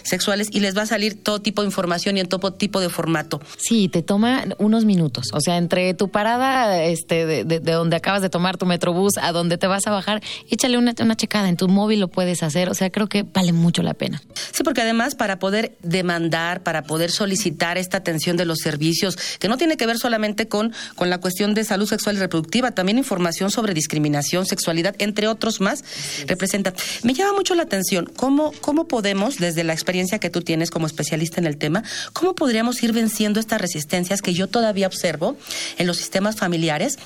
sexuales 0.02 0.48
y 0.50 0.60
les 0.60 0.76
va 0.76 0.82
a 0.82 0.86
salir 0.86 1.22
todo 1.22 1.40
tipo 1.40 1.62
de 1.62 1.66
información 1.66 2.16
y 2.16 2.20
en 2.20 2.28
todo 2.28 2.52
tipo 2.52 2.80
de 2.80 2.88
formato. 2.88 3.40
Sí, 3.56 3.88
te 3.88 4.02
toma 4.02 4.44
unos 4.58 4.84
minutos. 4.84 5.28
O 5.32 5.40
sea, 5.40 5.56
entre 5.56 5.94
tu 5.94 6.10
parada 6.10 6.82
este, 6.84 7.26
de, 7.26 7.44
de, 7.44 7.60
donde 7.60 7.96
acabas 7.96 8.22
de 8.22 8.30
tomar 8.30 8.56
tu 8.56 8.66
metrobús 8.66 9.14
a 9.20 9.32
donde 9.32 9.58
te 9.58 9.66
vas 9.66 9.86
a 9.86 9.90
bajar, 9.90 10.22
échale 10.48 10.78
una, 10.78 10.94
una 11.00 11.16
checada. 11.16 11.48
En 11.48 11.56
tu 11.56 11.68
móvil 11.68 12.00
lo 12.00 12.08
puedes 12.08 12.42
hacer. 12.42 12.68
O 12.68 12.74
sea, 12.74 12.90
creo 12.90 13.08
que 13.08 13.22
vale 13.22 13.52
mucho 13.52 13.82
la 13.82 13.94
pena. 13.94 14.22
Sí, 14.52 14.62
porque 14.62 14.82
además 14.82 15.14
para 15.14 15.38
poder 15.38 15.76
demandar, 15.82 16.62
para 16.62 16.82
poder 16.82 17.10
solicitar 17.10 17.78
esta 17.78 17.98
atención 17.98 18.36
de 18.36 18.44
los 18.44 18.58
servicios, 18.58 19.16
que 19.38 19.48
no 19.48 19.56
tiene 19.56 19.76
que 19.76 19.86
ver 19.86 19.98
solamente 19.98 20.48
con, 20.48 20.72
con 20.96 21.10
la 21.10 21.18
cuestión 21.18 21.54
de 21.54 21.64
salud 21.64 21.86
sexual 21.86 22.16
y 22.16 22.18
reproductiva, 22.20 22.70
también 22.70 22.98
información 22.98 23.50
sobre 23.50 23.74
discriminación, 23.74 24.46
sexualidad, 24.46 24.94
entre 24.98 25.28
otros 25.28 25.60
más, 25.60 25.84
representa. 26.26 26.72
Me 27.02 27.14
llama 27.14 27.34
mucho 27.34 27.54
la 27.54 27.62
atención 27.62 28.10
cómo, 28.16 28.52
cómo 28.60 28.88
podemos, 28.88 29.36
desde 29.36 29.64
la 29.64 29.72
experiencia 29.72 29.89
experiencia 29.90 30.20
que 30.20 30.30
tú 30.30 30.42
tienes 30.42 30.70
como 30.70 30.86
especialista 30.86 31.40
en 31.40 31.46
el 31.46 31.56
tema, 31.56 31.82
¿cómo 32.12 32.34
podríamos 32.34 32.80
ir 32.82 32.92
venciendo 32.92 33.40
estas 33.40 33.60
resistencias 33.60 34.22
que 34.22 34.32
yo 34.32 34.46
todavía 34.46 34.86
observo 34.86 35.36
en 35.78 35.86
los 35.88 35.96
sistemas 35.96 36.36
familiares? 36.36 36.96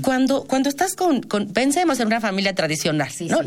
Cuando, 0.00 0.44
cuando 0.44 0.70
estás 0.70 0.94
con, 0.94 1.20
pensemos 1.20 2.00
en 2.00 2.06
una 2.06 2.20
familia 2.20 2.54
tradicional, 2.54 3.10
¿no? 3.20 3.42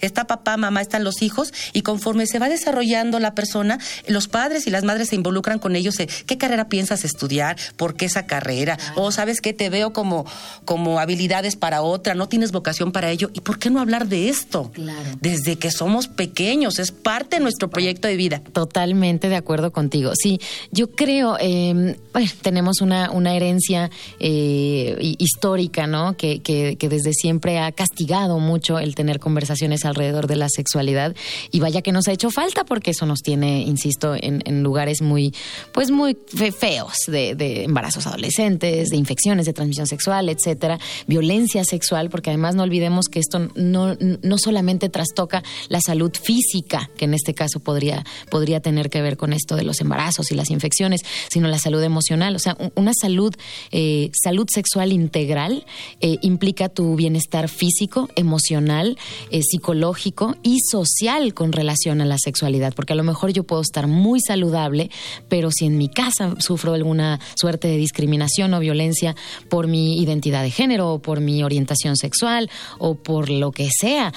Está 0.00 0.26
papá, 0.26 0.56
mamá, 0.56 0.80
están 0.80 1.04
los 1.04 1.20
hijos, 1.20 1.52
y 1.74 1.82
conforme 1.82 2.26
se 2.26 2.38
va 2.38 2.48
desarrollando 2.48 3.18
la 3.18 3.34
persona, 3.34 3.78
los 4.06 4.26
padres 4.26 4.66
y 4.66 4.70
las 4.70 4.84
madres 4.84 5.10
se 5.10 5.16
involucran 5.16 5.58
con 5.58 5.76
ellos. 5.76 5.96
¿Qué 6.26 6.38
carrera 6.38 6.68
piensas 6.68 7.04
estudiar? 7.04 7.56
¿Por 7.76 7.94
qué 7.94 8.06
esa 8.06 8.26
carrera? 8.26 8.78
O 8.94 9.12
sabes 9.12 9.42
que 9.42 9.52
te 9.52 9.68
veo 9.68 9.92
como, 9.92 10.24
como 10.64 10.98
habilidades 10.98 11.56
para 11.56 11.82
otra, 11.82 12.14
no 12.14 12.26
tienes 12.28 12.52
vocación 12.52 12.90
para 12.90 13.10
ello. 13.10 13.30
¿Y 13.34 13.40
por 13.40 13.58
qué 13.58 13.68
no 13.68 13.80
hablar 13.80 14.08
de 14.08 14.30
esto? 14.30 14.70
Claro. 14.72 15.18
Desde 15.20 15.56
que 15.56 15.70
somos 15.70 16.08
pequeños, 16.08 16.78
es 16.78 16.90
parte 16.90 17.36
de 17.36 17.42
nuestro 17.42 17.68
proyecto 17.68 18.08
de 18.08 18.16
vida. 18.16 18.29
Totalmente 18.38 19.28
de 19.28 19.36
acuerdo 19.36 19.72
contigo. 19.72 20.12
Sí, 20.14 20.40
yo 20.70 20.90
creo, 20.90 21.36
eh, 21.40 21.96
bueno, 22.12 22.30
tenemos 22.42 22.80
una, 22.80 23.10
una 23.10 23.34
herencia 23.34 23.90
eh, 24.18 24.96
histórica, 25.18 25.86
¿no? 25.86 26.16
Que, 26.16 26.40
que, 26.40 26.76
desde 26.90 27.12
siempre 27.12 27.58
ha 27.58 27.70
castigado 27.72 28.38
mucho 28.38 28.78
el 28.78 28.94
tener 28.94 29.20
conversaciones 29.20 29.84
alrededor 29.84 30.26
de 30.26 30.36
la 30.36 30.48
sexualidad 30.48 31.14
y 31.52 31.60
vaya 31.60 31.82
que 31.82 31.92
nos 31.92 32.08
ha 32.08 32.12
hecho 32.12 32.30
falta 32.30 32.64
porque 32.64 32.90
eso 32.90 33.06
nos 33.06 33.20
tiene, 33.20 33.62
insisto, 33.62 34.14
en, 34.14 34.42
en 34.44 34.62
lugares 34.62 35.02
muy, 35.02 35.32
pues 35.72 35.90
muy 35.90 36.16
feos 36.58 36.94
de, 37.06 37.34
de, 37.34 37.64
embarazos 37.64 38.06
adolescentes, 38.06 38.88
de 38.88 38.96
infecciones 38.96 39.46
de 39.46 39.52
transmisión 39.52 39.86
sexual, 39.86 40.28
etcétera, 40.28 40.78
violencia 41.06 41.64
sexual, 41.64 42.10
porque 42.10 42.30
además 42.30 42.54
no 42.54 42.64
olvidemos 42.64 43.06
que 43.06 43.20
esto 43.20 43.48
no, 43.54 43.96
no 44.00 44.38
solamente 44.38 44.88
trastoca 44.88 45.42
la 45.68 45.80
salud 45.80 46.12
física, 46.12 46.90
que 46.96 47.04
en 47.04 47.14
este 47.14 47.34
caso 47.34 47.60
podría 47.60 48.04
podría 48.30 48.60
tener 48.60 48.90
que 48.90 49.02
ver 49.02 49.16
con 49.16 49.32
esto 49.32 49.56
de 49.56 49.62
los 49.62 49.80
embarazos 49.80 50.30
y 50.30 50.34
las 50.34 50.50
infecciones, 50.50 51.02
sino 51.28 51.48
la 51.48 51.58
salud 51.58 51.82
emocional. 51.82 52.34
O 52.36 52.38
sea, 52.38 52.56
una 52.74 52.92
salud, 52.94 53.34
eh, 53.70 54.10
salud 54.12 54.46
sexual 54.52 54.92
integral 54.92 55.64
eh, 56.00 56.18
implica 56.22 56.68
tu 56.68 56.96
bienestar 56.96 57.48
físico, 57.48 58.08
emocional, 58.16 58.98
eh, 59.30 59.42
psicológico 59.42 60.36
y 60.42 60.58
social 60.60 61.34
con 61.34 61.52
relación 61.52 62.00
a 62.00 62.04
la 62.04 62.16
sexualidad. 62.18 62.74
Porque 62.74 62.92
a 62.92 62.96
lo 62.96 63.04
mejor 63.04 63.32
yo 63.32 63.44
puedo 63.44 63.62
estar 63.62 63.86
muy 63.86 64.20
saludable, 64.20 64.90
pero 65.28 65.50
si 65.50 65.66
en 65.66 65.78
mi 65.78 65.88
casa 65.88 66.34
sufro 66.38 66.74
alguna 66.74 67.20
suerte 67.34 67.68
de 67.68 67.76
discriminación 67.76 68.54
o 68.54 68.60
violencia 68.60 69.14
por 69.48 69.66
mi 69.66 70.00
identidad 70.00 70.42
de 70.42 70.50
género 70.50 70.94
o 70.94 70.98
por 71.00 71.20
mi 71.20 71.42
orientación 71.42 71.96
sexual 71.96 72.50
o 72.78 72.94
por 72.94 73.30
lo 73.30 73.52
que 73.52 73.68
sea, 73.70 74.12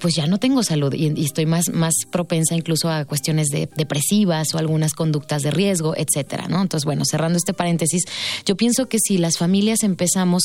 pues 0.00 0.14
ya 0.14 0.26
no 0.26 0.38
tengo 0.38 0.62
salud 0.62 0.92
y, 0.94 1.24
estoy 1.24 1.46
más, 1.46 1.68
más 1.70 1.94
propensa 2.10 2.54
incluso 2.54 2.90
a 2.90 3.04
cuestiones 3.04 3.29
de, 3.36 3.68
depresivas 3.76 4.54
o 4.54 4.58
algunas 4.58 4.94
conductas 4.94 5.42
de 5.42 5.50
riesgo, 5.50 5.94
etcétera, 5.96 6.48
¿no? 6.48 6.62
Entonces, 6.62 6.84
bueno, 6.84 7.04
cerrando 7.04 7.36
este 7.36 7.54
paréntesis, 7.54 8.04
yo 8.44 8.56
pienso 8.56 8.88
que 8.88 8.98
si 8.98 9.18
las 9.18 9.38
familias 9.38 9.82
empezamos 9.82 10.44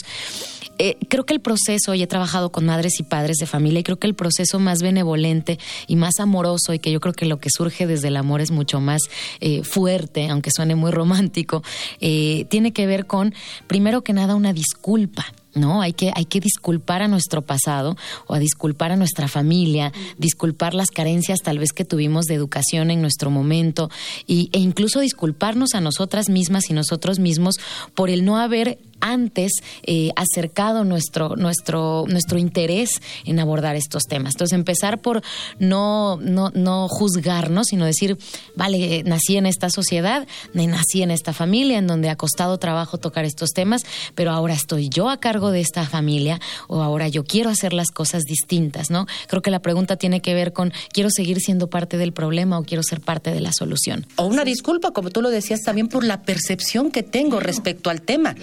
eh, 0.78 0.98
creo 1.08 1.26
que 1.26 1.34
el 1.34 1.40
proceso, 1.40 1.94
y 1.94 2.04
he 2.04 2.08
trabajado 2.08 2.52
con 2.52 2.66
madres 2.66 3.00
y 3.00 3.04
padres 3.04 3.38
de 3.38 3.46
familia, 3.46 3.80
y 3.80 3.84
creo 3.84 3.98
que 3.98 4.08
el 4.08 4.16
proceso 4.16 4.60
más 4.60 4.82
benevolente 4.82 5.58
y 5.88 5.96
más 5.96 6.20
amoroso, 6.20 6.74
y 6.74 6.80
que 6.80 6.92
yo 6.92 7.00
creo 7.00 7.14
que 7.14 7.26
lo 7.26 7.40
que 7.40 7.50
surge 7.50 7.88
desde 7.88 8.10
el 8.10 8.18
amor 8.18 8.42
es 8.42 8.52
mucho 8.52 8.80
más 8.80 9.04
eh, 9.40 9.64
fuerte, 9.64 10.28
aunque 10.30 10.52
suene 10.52 10.76
muy 10.76 10.92
romántico, 10.92 11.64
eh, 12.02 12.46
tiene 12.50 12.74
que 12.74 12.88
ver 12.88 13.06
con, 13.06 13.34
primero 13.68 14.04
que 14.04 14.14
nada, 14.14 14.36
una 14.36 14.54
disculpa. 14.54 15.26
¿No? 15.56 15.82
Hay 15.82 15.94
que, 15.94 16.12
hay 16.14 16.26
que 16.26 16.40
disculpar 16.40 17.02
a 17.02 17.08
nuestro 17.08 17.42
pasado 17.42 17.98
o 18.28 18.36
a 18.36 18.40
disculpar 18.40 18.92
a 18.92 18.96
nuestra 18.96 19.28
familia, 19.28 19.92
disculpar 20.18 20.74
las 20.74 20.90
carencias 20.90 21.40
tal 21.42 21.58
vez 21.58 21.72
que 21.72 21.86
tuvimos 21.86 22.26
de 22.26 22.36
educación 22.36 22.92
en 22.92 23.02
nuestro 23.02 23.32
momento 23.32 23.90
y, 24.28 24.50
e 24.52 24.60
incluso 24.60 25.00
disculparnos 25.00 25.74
a 25.74 25.82
nosotras 25.82 26.30
mismas 26.30 26.70
y 26.70 26.74
nosotros 26.74 27.20
mismos 27.20 27.56
por 27.94 28.10
el 28.10 28.26
no 28.26 28.38
haber 28.38 28.78
antes 29.06 29.54
eh, 29.84 30.10
acercado 30.16 30.84
nuestro, 30.84 31.36
nuestro, 31.36 32.06
nuestro 32.08 32.38
interés 32.38 33.02
en 33.26 33.40
abordar 33.40 33.76
estos 33.76 34.04
temas. 34.04 34.34
Entonces, 34.34 34.56
empezar 34.56 35.00
por 35.00 35.22
no, 35.60 36.18
no, 36.22 36.52
no 36.54 36.88
juzgarnos, 36.90 37.68
sino 37.68 37.86
decir, 37.86 38.18
vale, 38.56 39.04
nací 39.04 39.38
en 39.38 39.46
esta 39.46 39.70
sociedad, 39.70 40.28
nací 40.54 41.02
en 41.02 41.12
esta 41.12 41.34
familia, 41.34 41.78
en 41.78 41.88
donde 41.88 42.10
ha 42.10 42.16
costado 42.16 42.58
trabajo 42.58 42.98
tocar 42.98 43.26
estos 43.26 43.52
temas, 43.52 43.84
pero 44.16 44.32
ahora 44.32 44.54
estoy 44.54 44.90
yo 44.90 45.10
a 45.10 45.18
cargo 45.20 45.52
de 45.52 45.62
esta 45.62 45.86
familia 45.86 46.40
o 46.68 46.82
ahora 46.82 47.08
yo 47.08 47.24
quiero 47.24 47.50
hacer 47.50 47.74
las 47.74 47.90
cosas 47.90 48.24
distintas, 48.24 48.90
¿no? 48.90 49.06
Creo 49.28 49.42
que 49.42 49.52
la 49.52 49.60
pregunta 49.60 49.98
tiene 49.98 50.22
que 50.22 50.34
ver 50.34 50.54
con, 50.54 50.74
¿quiero 50.92 51.10
seguir 51.12 51.40
siendo 51.40 51.70
parte 51.70 51.98
del 51.98 52.12
problema 52.12 52.58
o 52.58 52.64
quiero 52.64 52.84
ser 52.84 53.02
parte 53.02 53.32
de 53.32 53.42
la 53.42 53.54
solución? 53.54 54.08
O 54.16 54.26
una 54.26 54.44
disculpa, 54.44 54.92
como 54.92 55.12
tú 55.12 55.22
lo 55.22 55.30
decías, 55.30 55.62
también 55.62 55.88
por 55.88 56.04
la 56.04 56.24
percepción 56.24 56.92
que 56.92 57.04
tengo 57.04 57.40
respecto 57.40 57.90
al 57.90 58.02
tema. 58.02 58.36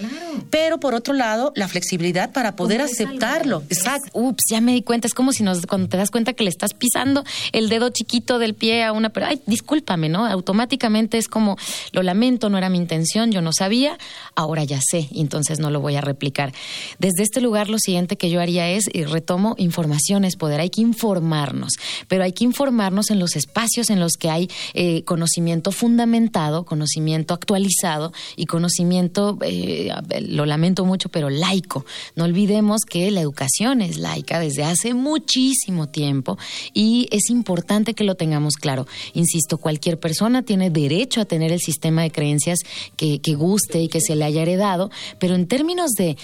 Pero 0.53 0.79
por 0.79 0.93
otro 0.93 1.15
lado, 1.15 1.51
la 1.55 1.67
flexibilidad 1.67 2.31
para 2.31 2.55
poder 2.55 2.79
aceptarlo. 2.79 3.63
Exacto. 3.69 4.11
Ups, 4.13 4.43
ya 4.51 4.61
me 4.61 4.73
di 4.73 4.83
cuenta. 4.83 5.07
Es 5.07 5.15
como 5.15 5.31
si 5.31 5.41
nos, 5.41 5.65
cuando 5.65 5.89
te 5.89 5.97
das 5.97 6.11
cuenta 6.11 6.33
que 6.33 6.43
le 6.43 6.51
estás 6.51 6.75
pisando 6.75 7.23
el 7.53 7.69
dedo 7.69 7.89
chiquito 7.89 8.37
del 8.37 8.53
pie 8.53 8.83
a 8.83 8.91
una 8.91 9.09
pero 9.09 9.25
ay, 9.25 9.41
discúlpame, 9.47 10.09
¿no? 10.09 10.27
Automáticamente 10.27 11.17
es 11.17 11.27
como, 11.27 11.57
lo 11.91 12.03
lamento, 12.03 12.51
no 12.51 12.59
era 12.59 12.69
mi 12.69 12.77
intención, 12.77 13.31
yo 13.31 13.41
no 13.41 13.51
sabía, 13.51 13.97
ahora 14.35 14.63
ya 14.63 14.79
sé, 14.79 15.07
y 15.09 15.21
entonces 15.21 15.57
no 15.57 15.71
lo 15.71 15.81
voy 15.81 15.95
a 15.95 16.01
replicar. 16.01 16.53
Desde 16.99 17.23
este 17.23 17.41
lugar, 17.41 17.67
lo 17.67 17.79
siguiente 17.79 18.15
que 18.15 18.29
yo 18.29 18.39
haría 18.39 18.69
es, 18.69 18.83
y 18.93 19.05
retomo, 19.05 19.55
información 19.57 20.23
es 20.23 20.35
poder. 20.35 20.59
Hay 20.59 20.69
que 20.69 20.81
informarnos, 20.81 21.73
pero 22.07 22.23
hay 22.25 22.31
que 22.31 22.43
informarnos 22.43 23.09
en 23.09 23.17
los 23.17 23.35
espacios 23.35 23.89
en 23.89 23.99
los 23.99 24.17
que 24.17 24.29
hay 24.29 24.51
eh, 24.75 25.03
conocimiento 25.03 25.71
fundamentado, 25.71 26.63
conocimiento 26.63 27.33
actualizado 27.33 28.13
y 28.35 28.45
conocimiento, 28.45 29.39
eh, 29.41 29.91
lo 30.33 30.45
lamento 30.45 30.85
mucho, 30.85 31.09
pero 31.09 31.29
laico. 31.29 31.85
No 32.15 32.25
olvidemos 32.25 32.81
que 32.81 33.09
la 33.11 33.21
educación 33.21 33.81
es 33.81 33.97
laica 33.97 34.39
desde 34.39 34.63
hace 34.63 34.93
muchísimo 34.93 35.89
tiempo 35.89 36.37
y 36.73 37.07
es 37.11 37.29
importante 37.29 37.93
que 37.93 38.03
lo 38.03 38.15
tengamos 38.15 38.55
claro. 38.55 38.87
Insisto, 39.13 39.57
cualquier 39.57 39.99
persona 39.99 40.43
tiene 40.43 40.69
derecho 40.69 41.21
a 41.21 41.25
tener 41.25 41.51
el 41.51 41.59
sistema 41.59 42.01
de 42.01 42.11
creencias 42.11 42.59
que, 42.97 43.19
guste 43.33 43.81
y 43.81 43.87
que 43.87 43.99
se 43.99 44.15
le 44.15 44.25
haya 44.25 44.43
heredado, 44.43 44.91
pero 45.17 45.35
en 45.35 45.47
términos 45.47 45.91
de 45.97 46.17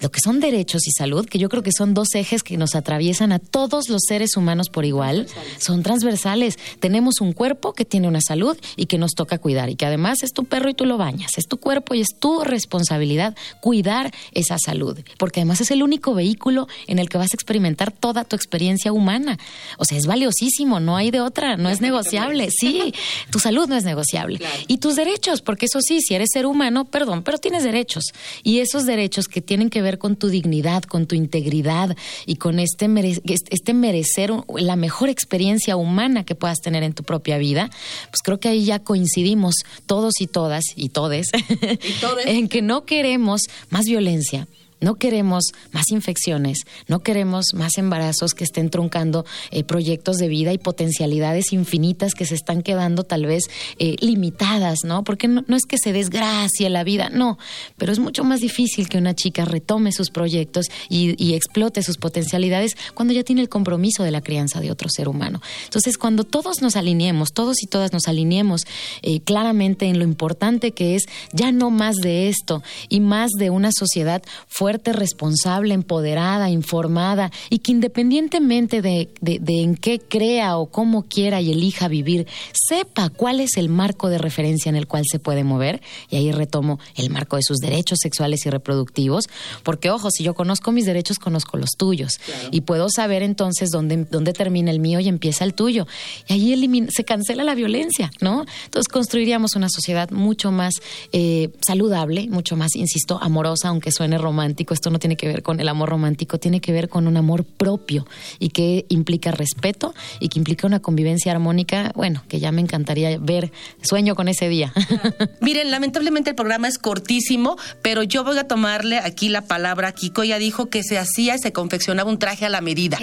lo 0.00 0.10
que 0.10 0.20
son 0.20 0.40
derechos 0.40 0.86
y 0.86 0.92
salud, 0.92 1.26
que 1.26 1.38
yo 1.38 1.48
creo 1.48 1.62
que 1.62 1.72
son 1.72 1.94
dos 1.94 2.14
ejes 2.14 2.42
que 2.42 2.56
nos 2.56 2.74
atraviesan 2.74 3.32
a 3.32 3.38
todos 3.38 3.88
los 3.88 4.02
seres 4.06 4.36
humanos 4.36 4.70
por 4.70 4.84
igual, 4.84 5.26
son 5.58 5.82
transversales. 5.82 6.58
Tenemos 6.80 7.20
un 7.20 7.32
cuerpo 7.32 7.74
que 7.74 7.84
tiene 7.84 8.08
una 8.08 8.20
salud 8.20 8.56
y 8.76 8.86
que 8.86 8.98
nos 8.98 9.12
toca 9.12 9.38
cuidar 9.38 9.68
y 9.68 9.76
que 9.76 9.86
además 9.86 10.22
es 10.22 10.32
tu 10.32 10.44
perro 10.44 10.70
y 10.70 10.74
tú 10.74 10.86
lo 10.86 10.96
bañas, 10.96 11.32
es 11.36 11.46
tu 11.46 11.58
cuerpo 11.58 11.94
y 11.94 12.00
es 12.00 12.18
tu 12.18 12.42
responsabilidad 12.44 13.36
cuidar 13.60 14.12
esa 14.32 14.56
salud, 14.58 14.98
porque 15.18 15.40
además 15.40 15.60
es 15.60 15.70
el 15.70 15.82
único 15.82 16.14
vehículo 16.14 16.66
en 16.86 16.98
el 16.98 17.08
que 17.08 17.18
vas 17.18 17.32
a 17.32 17.36
experimentar 17.36 17.92
toda 17.92 18.24
tu 18.24 18.36
experiencia 18.36 18.92
humana. 18.92 19.38
O 19.78 19.84
sea, 19.84 19.98
es 19.98 20.06
valiosísimo, 20.06 20.80
no 20.80 20.96
hay 20.96 21.10
de 21.10 21.20
otra, 21.20 21.56
no 21.56 21.68
es 21.68 21.80
negociable. 21.80 22.48
Sí, 22.50 22.94
tu 23.30 23.38
salud 23.38 23.68
no 23.68 23.76
es 23.76 23.84
negociable. 23.84 24.40
Y 24.66 24.78
tus 24.78 24.96
derechos, 24.96 25.42
porque 25.42 25.66
eso 25.66 25.80
sí, 25.80 26.00
si 26.00 26.14
eres 26.14 26.30
ser 26.32 26.46
humano, 26.46 26.84
perdón, 26.84 27.22
pero 27.22 27.38
tienes 27.38 27.64
derechos. 27.64 28.04
Y 28.42 28.58
esos 28.58 28.86
derechos 28.86 29.28
que 29.28 29.40
tienen 29.40 29.70
que 29.70 29.82
ver 29.82 29.89
con 29.98 30.16
tu 30.16 30.28
dignidad, 30.28 30.82
con 30.82 31.06
tu 31.06 31.14
integridad 31.14 31.96
y 32.26 32.36
con 32.36 32.58
este, 32.58 32.88
este 33.24 33.74
merecer 33.74 34.32
la 34.56 34.76
mejor 34.76 35.08
experiencia 35.08 35.76
humana 35.76 36.24
que 36.24 36.34
puedas 36.34 36.58
tener 36.60 36.82
en 36.82 36.92
tu 36.92 37.02
propia 37.02 37.38
vida, 37.38 37.70
pues 38.10 38.20
creo 38.22 38.40
que 38.40 38.48
ahí 38.48 38.64
ya 38.64 38.78
coincidimos 38.78 39.54
todos 39.86 40.20
y 40.20 40.26
todas 40.26 40.64
y 40.76 40.90
todes, 40.90 41.28
en 42.26 42.48
que 42.48 42.62
no 42.62 42.84
queremos 42.84 43.42
más 43.70 43.86
violencia, 43.86 44.46
no 44.80 44.96
queremos 44.96 45.44
más 45.72 45.90
infecciones, 45.90 46.60
no 46.88 47.00
queremos 47.00 47.46
más 47.54 47.78
embarazos 47.78 48.34
que 48.34 48.44
estén 48.44 48.70
truncando 48.70 49.24
eh, 49.50 49.64
proyectos 49.64 50.16
de 50.16 50.28
vida 50.28 50.52
y 50.52 50.58
potencialidades 50.58 51.52
infinitas 51.52 52.14
que 52.14 52.24
se 52.24 52.34
están 52.34 52.62
quedando 52.62 53.04
tal 53.04 53.26
vez 53.26 53.44
eh, 53.78 53.96
limitadas, 54.00 54.80
¿no? 54.84 55.04
Porque 55.04 55.28
no, 55.28 55.44
es 55.56 55.64
que 55.66 55.78
se 55.78 55.92
desgracie 55.92 56.70
la 56.70 56.84
vida, 56.84 57.10
no, 57.10 57.38
pero 57.76 57.92
es 57.92 57.98
mucho 57.98 58.24
más 58.24 58.40
difícil 58.40 58.88
que 58.88 58.98
una 58.98 59.14
chica 59.14 59.44
retome 59.44 59.92
sus 59.92 60.10
proyectos 60.10 60.66
y, 60.88 61.30
explote 61.30 61.82
sus 61.82 61.96
potencialidades 61.96 62.76
cuando 62.94 63.14
ya 63.14 63.22
tiene 63.22 63.40
el 63.40 63.48
compromiso 63.48 64.02
de 64.02 64.10
la 64.10 64.20
crianza 64.20 64.60
de 64.60 64.70
otro 64.70 64.88
ser 64.90 65.08
humano. 65.08 65.40
Entonces, 65.64 65.96
cuando 65.96 66.24
todos 66.24 66.60
nos 66.60 66.76
alineemos, 66.76 67.32
todos 67.32 67.62
y 67.62 67.66
todas 67.66 67.92
nos 67.92 68.08
alineemos 68.08 68.62
eh, 69.02 69.20
claramente 69.20 69.86
en 69.86 69.98
lo 69.98 70.04
importante 70.04 70.72
que 70.72 70.96
es 70.96 71.04
ya 71.32 71.52
no 71.52 71.70
más 71.70 71.96
de 71.96 72.28
esto 72.28 72.62
y 72.88 73.00
más 73.00 73.30
de 73.38 73.50
una 73.50 73.70
sociedad 73.72 74.22
fuerte, 74.48 74.69
responsable, 74.78 75.74
empoderada, 75.74 76.50
informada 76.50 77.30
y 77.48 77.58
que 77.58 77.72
independientemente 77.72 78.82
de, 78.82 79.10
en 79.22 79.76
qué 79.76 79.98
crea 79.98 80.56
o 80.56 80.66
cómo 80.66 81.02
quiera 81.02 81.40
y 81.40 81.52
elija 81.52 81.88
vivir, 81.88 82.26
sepa 82.52 83.10
cuál 83.10 83.40
es 83.40 83.56
el 83.56 83.68
marco 83.68 84.08
de 84.08 84.18
referencia 84.18 84.68
en 84.68 84.76
el 84.76 84.86
cual 84.86 85.04
se 85.10 85.18
puede 85.18 85.44
mover. 85.44 85.80
Y 86.10 86.16
ahí 86.16 86.32
retomo 86.32 86.78
el 86.96 87.10
marco 87.10 87.36
de 87.36 87.42
sus 87.42 87.58
derechos 87.58 87.98
sexuales 88.00 88.46
y 88.46 88.50
reproductivos, 88.50 89.24
porque 89.62 89.90
ojo, 89.90 90.10
si 90.10 90.24
yo 90.24 90.34
conozco 90.34 90.72
mis 90.72 90.86
derechos, 90.86 91.18
conozco 91.18 91.56
los 91.56 91.70
tuyos. 91.76 92.20
Y 92.50 92.62
puedo 92.62 92.88
saber 92.90 93.22
entonces 93.22 93.70
dónde, 93.70 94.06
dónde 94.10 94.32
termina 94.32 94.70
el 94.70 94.80
mío 94.80 95.00
y 95.00 95.08
empieza 95.08 95.44
el 95.44 95.54
tuyo. 95.54 95.86
Y 96.28 96.32
ahí 96.34 96.88
se 96.90 97.04
cancela 97.04 97.44
la 97.44 97.54
violencia, 97.54 98.10
¿no? 98.20 98.44
Entonces 98.64 98.88
construiríamos 98.88 99.56
una 99.56 99.68
sociedad 99.68 100.10
mucho 100.10 100.52
más 100.52 100.74
eh, 101.12 101.50
saludable, 101.66 102.28
mucho 102.28 102.56
más, 102.56 102.74
insisto, 102.76 103.18
amorosa, 103.20 103.68
aunque 103.68 103.92
suene 103.92 104.18
romántica 104.18 104.59
esto 104.68 104.90
no 104.90 104.98
tiene 104.98 105.16
que 105.16 105.26
ver 105.26 105.42
con 105.42 105.60
el 105.60 105.68
amor 105.68 105.90
romántico, 105.90 106.38
tiene 106.38 106.60
que 106.60 106.72
ver 106.72 106.88
con 106.88 107.06
un 107.06 107.16
amor 107.16 107.44
propio 107.44 108.06
y 108.38 108.50
que 108.50 108.86
implica 108.88 109.30
respeto 109.30 109.94
y 110.20 110.28
que 110.28 110.38
implica 110.38 110.66
una 110.66 110.80
convivencia 110.80 111.32
armónica, 111.32 111.92
bueno, 111.94 112.22
que 112.28 112.40
ya 112.40 112.52
me 112.52 112.60
encantaría 112.60 113.18
ver, 113.18 113.52
sueño 113.82 114.14
con 114.14 114.28
ese 114.28 114.48
día. 114.48 114.72
Miren, 115.40 115.70
lamentablemente 115.70 116.30
el 116.30 116.36
programa 116.36 116.68
es 116.68 116.78
cortísimo, 116.78 117.56
pero 117.82 118.02
yo 118.02 118.24
voy 118.24 118.38
a 118.38 118.46
tomarle 118.46 118.98
aquí 118.98 119.28
la 119.28 119.42
palabra. 119.42 119.92
Kiko 119.92 120.24
ya 120.24 120.38
dijo 120.38 120.66
que 120.66 120.82
se 120.82 120.98
hacía 120.98 121.34
y 121.34 121.38
se 121.38 121.52
confeccionaba 121.52 122.10
un 122.10 122.18
traje 122.18 122.46
a 122.46 122.48
la 122.48 122.60
medida. 122.60 122.98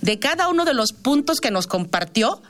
De 0.00 0.18
cada 0.18 0.48
uno 0.48 0.64
de 0.64 0.74
los 0.74 0.92
puntos 0.92 1.40
que 1.40 1.50
nos 1.50 1.66
compartió, 1.66 2.42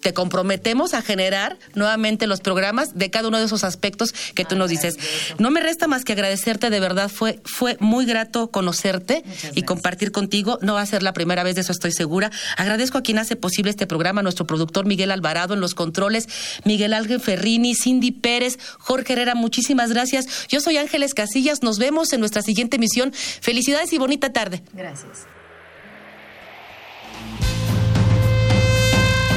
te 0.00 0.14
comprometemos 0.14 0.94
a 0.94 1.02
generar 1.02 1.58
nuevamente 1.74 2.26
los 2.26 2.40
programas 2.40 2.96
de 2.96 3.10
cada 3.10 3.28
uno 3.28 3.38
de 3.38 3.44
esos 3.44 3.64
aspectos 3.64 4.12
que 4.34 4.44
tú 4.44 4.56
nos 4.56 4.70
dices. 4.70 4.98
No 5.38 5.50
me 5.50 5.60
resta 5.60 5.86
más 5.86 6.04
que 6.04 6.12
agradecerte, 6.12 6.70
de 6.70 6.80
verdad 6.80 7.10
fue 7.10 7.40
fue 7.44 7.76
muy 7.80 8.06
grato 8.06 8.50
conocerte 8.50 9.22
y 9.54 9.62
compartir 9.62 10.12
contigo. 10.12 10.58
No 10.62 10.74
va 10.74 10.82
a 10.82 10.86
ser 10.86 11.02
la 11.02 11.12
primera 11.12 11.42
vez, 11.42 11.54
de 11.54 11.60
eso 11.62 11.72
estoy 11.72 11.92
segura. 11.92 12.30
Agradezco 12.56 12.98
a 12.98 13.02
quien 13.02 13.18
hace 13.18 13.36
posible 13.36 13.70
este 13.70 13.86
programa, 13.86 14.22
nuestro 14.22 14.46
productor 14.46 14.86
Miguel 14.86 15.10
Alvarado 15.10 15.54
en 15.54 15.60
los 15.60 15.74
controles, 15.74 16.28
Miguel 16.64 16.94
Ángel 16.94 17.20
Ferrini, 17.20 17.74
Cindy 17.74 18.12
Pérez, 18.12 18.58
Jorge 18.78 19.12
Herrera, 19.12 19.34
muchísimas 19.34 19.90
gracias. 19.90 20.48
Yo 20.48 20.60
soy 20.60 20.78
Ángeles 20.78 21.14
Casillas, 21.14 21.62
nos 21.62 21.78
vemos 21.78 22.12
en 22.12 22.20
nuestra 22.20 22.42
siguiente 22.42 22.76
emisión. 22.76 23.12
Felicidades 23.12 23.92
y 23.92 23.98
bonita 23.98 24.32
tarde. 24.32 24.62
Gracias. 24.72 25.26